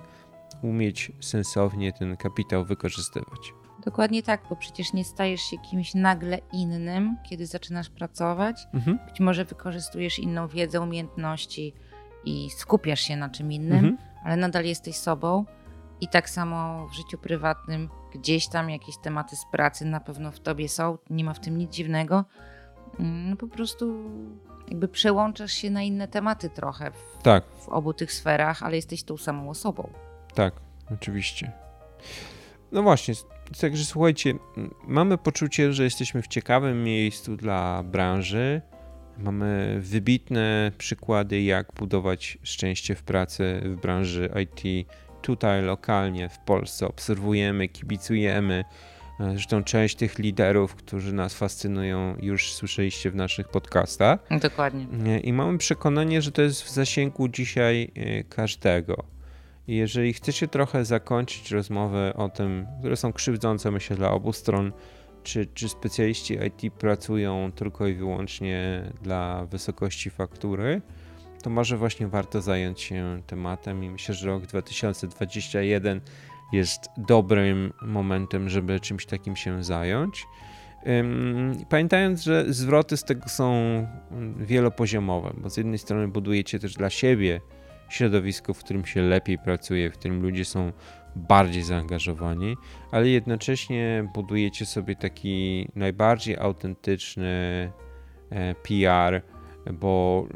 umieć 0.62 1.12
sensownie 1.20 1.92
ten 1.92 2.16
kapitał 2.16 2.64
wykorzystywać. 2.64 3.63
Dokładnie 3.84 4.22
tak, 4.22 4.40
bo 4.50 4.56
przecież 4.56 4.92
nie 4.92 5.04
stajesz 5.04 5.40
się 5.40 5.58
kimś 5.58 5.94
nagle 5.94 6.38
innym, 6.52 7.16
kiedy 7.22 7.46
zaczynasz 7.46 7.90
pracować. 7.90 8.66
Mhm. 8.74 8.98
Być 9.06 9.20
może 9.20 9.44
wykorzystujesz 9.44 10.18
inną 10.18 10.48
wiedzę, 10.48 10.80
umiejętności 10.80 11.74
i 12.24 12.50
skupiasz 12.50 13.00
się 13.00 13.16
na 13.16 13.28
czym 13.28 13.52
innym, 13.52 13.84
mhm. 13.84 13.98
ale 14.24 14.36
nadal 14.36 14.64
jesteś 14.64 14.96
sobą. 14.96 15.44
I 16.00 16.08
tak 16.08 16.30
samo 16.30 16.88
w 16.88 16.94
życiu 16.94 17.18
prywatnym, 17.18 17.88
gdzieś 18.14 18.48
tam 18.48 18.70
jakieś 18.70 18.96
tematy 18.98 19.36
z 19.36 19.44
pracy 19.52 19.84
na 19.84 20.00
pewno 20.00 20.30
w 20.30 20.40
tobie 20.40 20.68
są, 20.68 20.98
nie 21.10 21.24
ma 21.24 21.34
w 21.34 21.40
tym 21.40 21.58
nic 21.58 21.72
dziwnego. 21.72 22.24
Mm, 22.98 23.30
no 23.30 23.36
po 23.36 23.48
prostu 23.48 24.10
jakby 24.68 24.88
przełączasz 24.88 25.52
się 25.52 25.70
na 25.70 25.82
inne 25.82 26.08
tematy 26.08 26.50
trochę 26.50 26.90
w, 26.90 27.22
tak. 27.22 27.44
w 27.44 27.68
obu 27.68 27.92
tych 27.92 28.12
sferach, 28.12 28.62
ale 28.62 28.76
jesteś 28.76 29.02
tą 29.02 29.16
samą 29.16 29.50
osobą. 29.50 29.90
Tak, 30.34 30.54
oczywiście. 30.94 31.52
No 32.72 32.82
właśnie, 32.82 33.14
także 33.60 33.84
słuchajcie, 33.84 34.34
mamy 34.86 35.18
poczucie, 35.18 35.72
że 35.72 35.84
jesteśmy 35.84 36.22
w 36.22 36.28
ciekawym 36.28 36.84
miejscu 36.84 37.36
dla 37.36 37.82
branży. 37.82 38.62
Mamy 39.18 39.78
wybitne 39.80 40.72
przykłady, 40.78 41.42
jak 41.42 41.72
budować 41.72 42.38
szczęście 42.42 42.94
w 42.94 43.02
pracy 43.02 43.60
w 43.64 43.76
branży 43.76 44.30
IT 44.42 44.88
tutaj 45.22 45.62
lokalnie 45.62 46.28
w 46.28 46.38
Polsce. 46.38 46.88
Obserwujemy, 46.88 47.68
kibicujemy. 47.68 48.64
Zresztą 49.20 49.64
część 49.64 49.96
tych 49.96 50.18
liderów, 50.18 50.74
którzy 50.74 51.12
nas 51.12 51.34
fascynują, 51.34 52.16
już 52.20 52.52
słyszeliście 52.52 53.10
w 53.10 53.14
naszych 53.14 53.48
podcastach. 53.48 54.20
Dokładnie. 54.40 54.86
I 55.20 55.32
mamy 55.32 55.58
przekonanie, 55.58 56.22
że 56.22 56.32
to 56.32 56.42
jest 56.42 56.62
w 56.62 56.70
zasięgu 56.70 57.28
dzisiaj 57.28 57.90
e, 57.94 58.24
każdego. 58.24 59.13
Jeżeli 59.68 60.12
chcecie 60.12 60.48
trochę 60.48 60.84
zakończyć 60.84 61.50
rozmowę 61.50 62.14
o 62.16 62.28
tym, 62.28 62.66
które 62.80 62.96
są 62.96 63.12
krzywdzące, 63.12 63.70
myślę, 63.70 63.96
dla 63.96 64.10
obu 64.10 64.32
stron, 64.32 64.72
czy, 65.22 65.46
czy 65.46 65.68
specjaliści 65.68 66.34
IT 66.34 66.74
pracują 66.74 67.52
tylko 67.52 67.86
i 67.86 67.94
wyłącznie 67.94 68.82
dla 69.02 69.46
wysokości 69.46 70.10
faktury, 70.10 70.82
to 71.42 71.50
może 71.50 71.76
właśnie 71.76 72.08
warto 72.08 72.40
zająć 72.40 72.80
się 72.80 73.22
tematem 73.26 73.84
i 73.84 73.90
myślę, 73.90 74.14
że 74.14 74.26
rok 74.26 74.46
2021 74.46 76.00
jest 76.52 76.88
dobrym 76.96 77.72
momentem, 77.82 78.48
żeby 78.48 78.80
czymś 78.80 79.06
takim 79.06 79.36
się 79.36 79.64
zająć. 79.64 80.26
Pamiętając, 81.68 82.22
że 82.22 82.44
zwroty 82.48 82.96
z 82.96 83.04
tego 83.04 83.28
są 83.28 83.54
wielopoziomowe, 84.36 85.32
bo 85.36 85.50
z 85.50 85.56
jednej 85.56 85.78
strony 85.78 86.08
budujecie 86.08 86.58
też 86.58 86.74
dla 86.74 86.90
siebie 86.90 87.40
środowisko, 87.88 88.54
w 88.54 88.58
którym 88.58 88.84
się 88.84 89.02
lepiej 89.02 89.38
pracuje, 89.38 89.90
w 89.90 89.98
którym 89.98 90.22
ludzie 90.22 90.44
są 90.44 90.72
bardziej 91.16 91.62
zaangażowani, 91.62 92.56
ale 92.90 93.08
jednocześnie 93.08 94.08
budujecie 94.14 94.66
sobie 94.66 94.96
taki 94.96 95.68
najbardziej 95.74 96.36
autentyczny 96.36 97.26
e, 98.30 98.54
PR, 98.54 99.22
bo 99.72 100.26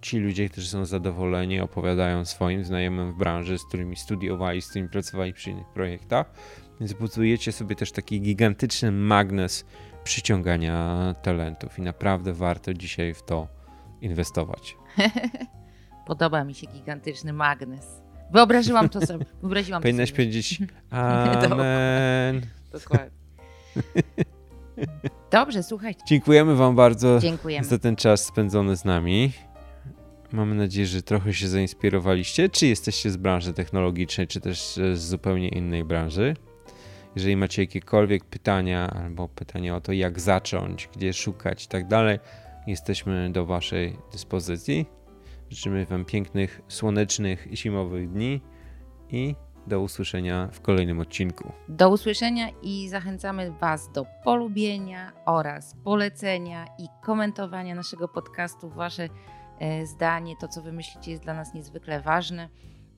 ci 0.00 0.18
ludzie, 0.18 0.48
którzy 0.48 0.68
są 0.68 0.84
zadowoleni, 0.84 1.60
opowiadają 1.60 2.24
swoim 2.24 2.64
znajomym 2.64 3.12
w 3.12 3.16
branży, 3.16 3.58
z 3.58 3.64
którymi 3.64 3.96
studiowali, 3.96 4.62
z 4.62 4.68
którymi 4.68 4.88
pracowali 4.88 5.32
przy 5.32 5.50
innych 5.50 5.66
projektach, 5.66 6.30
więc 6.80 6.92
budujecie 6.92 7.52
sobie 7.52 7.76
też 7.76 7.92
taki 7.92 8.20
gigantyczny 8.20 8.92
magnes 8.92 9.64
przyciągania 10.04 11.14
talentów 11.22 11.78
i 11.78 11.82
naprawdę 11.82 12.32
warto 12.32 12.74
dzisiaj 12.74 13.14
w 13.14 13.22
to 13.22 13.48
inwestować. 14.00 14.76
Podoba 16.08 16.44
mi 16.44 16.54
się 16.54 16.66
gigantyczny 16.66 17.32
magnes. 17.32 18.02
Wyobraziłam 18.30 18.88
to 18.88 19.06
sobie. 19.06 19.24
Wyobraziłam 19.42 19.82
Powinnaś 19.82 20.12
powiedzieć 20.12 20.58
Amen. 20.90 22.40
Dokładnie. 22.72 23.10
Dobrze, 25.30 25.62
słuchajcie. 25.62 26.00
Dziękujemy 26.06 26.56
Wam 26.56 26.76
bardzo 26.76 27.18
Dziękujemy. 27.18 27.66
za 27.66 27.78
ten 27.78 27.96
czas 27.96 28.24
spędzony 28.24 28.76
z 28.76 28.84
nami. 28.84 29.32
Mamy 30.32 30.54
nadzieję, 30.54 30.86
że 30.86 31.02
trochę 31.02 31.34
się 31.34 31.48
zainspirowaliście. 31.48 32.48
Czy 32.48 32.66
jesteście 32.66 33.10
z 33.10 33.16
branży 33.16 33.52
technologicznej, 33.52 34.26
czy 34.26 34.40
też 34.40 34.80
z 34.94 34.98
zupełnie 34.98 35.48
innej 35.48 35.84
branży. 35.84 36.36
Jeżeli 37.16 37.36
macie 37.36 37.62
jakiekolwiek 37.62 38.24
pytania 38.24 38.90
albo 38.90 39.28
pytania 39.28 39.76
o 39.76 39.80
to, 39.80 39.92
jak 39.92 40.20
zacząć, 40.20 40.88
gdzie 40.96 41.12
szukać 41.12 41.64
i 41.64 41.68
tak 41.68 41.88
dalej, 41.88 42.18
jesteśmy 42.66 43.30
do 43.32 43.46
Waszej 43.46 43.96
dyspozycji. 44.12 44.97
Życzymy 45.50 45.86
Wam 45.86 46.04
pięknych, 46.04 46.60
słonecznych, 46.68 47.48
zimowych 47.52 48.10
dni 48.10 48.40
i 49.10 49.34
do 49.66 49.80
usłyszenia 49.80 50.48
w 50.52 50.60
kolejnym 50.60 51.00
odcinku. 51.00 51.52
Do 51.68 51.90
usłyszenia 51.90 52.48
i 52.62 52.88
zachęcamy 52.88 53.52
Was 53.60 53.92
do 53.92 54.06
polubienia 54.24 55.12
oraz 55.26 55.76
polecenia 55.84 56.66
i 56.78 56.86
komentowania 57.02 57.74
naszego 57.74 58.08
podcastu. 58.08 58.70
Wasze 58.70 59.08
e, 59.58 59.86
zdanie, 59.86 60.34
to 60.40 60.48
co 60.48 60.62
wymyślicie 60.62 61.10
jest 61.10 61.22
dla 61.22 61.34
nas 61.34 61.54
niezwykle 61.54 62.00
ważne. 62.00 62.48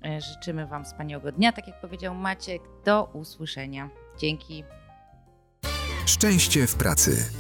E, 0.05 0.21
życzymy 0.21 0.67
Wam 0.67 0.85
wspaniałego 0.85 1.33
dnia, 1.33 1.53
tak 1.53 1.67
jak 1.69 1.81
powiedział 1.81 2.15
Maciek. 2.15 2.63
Do 2.85 3.05
usłyszenia. 3.05 3.91
Dzięki. 4.19 4.65
Szczęście 6.07 6.67
w 6.67 6.75
pracy. 6.75 7.31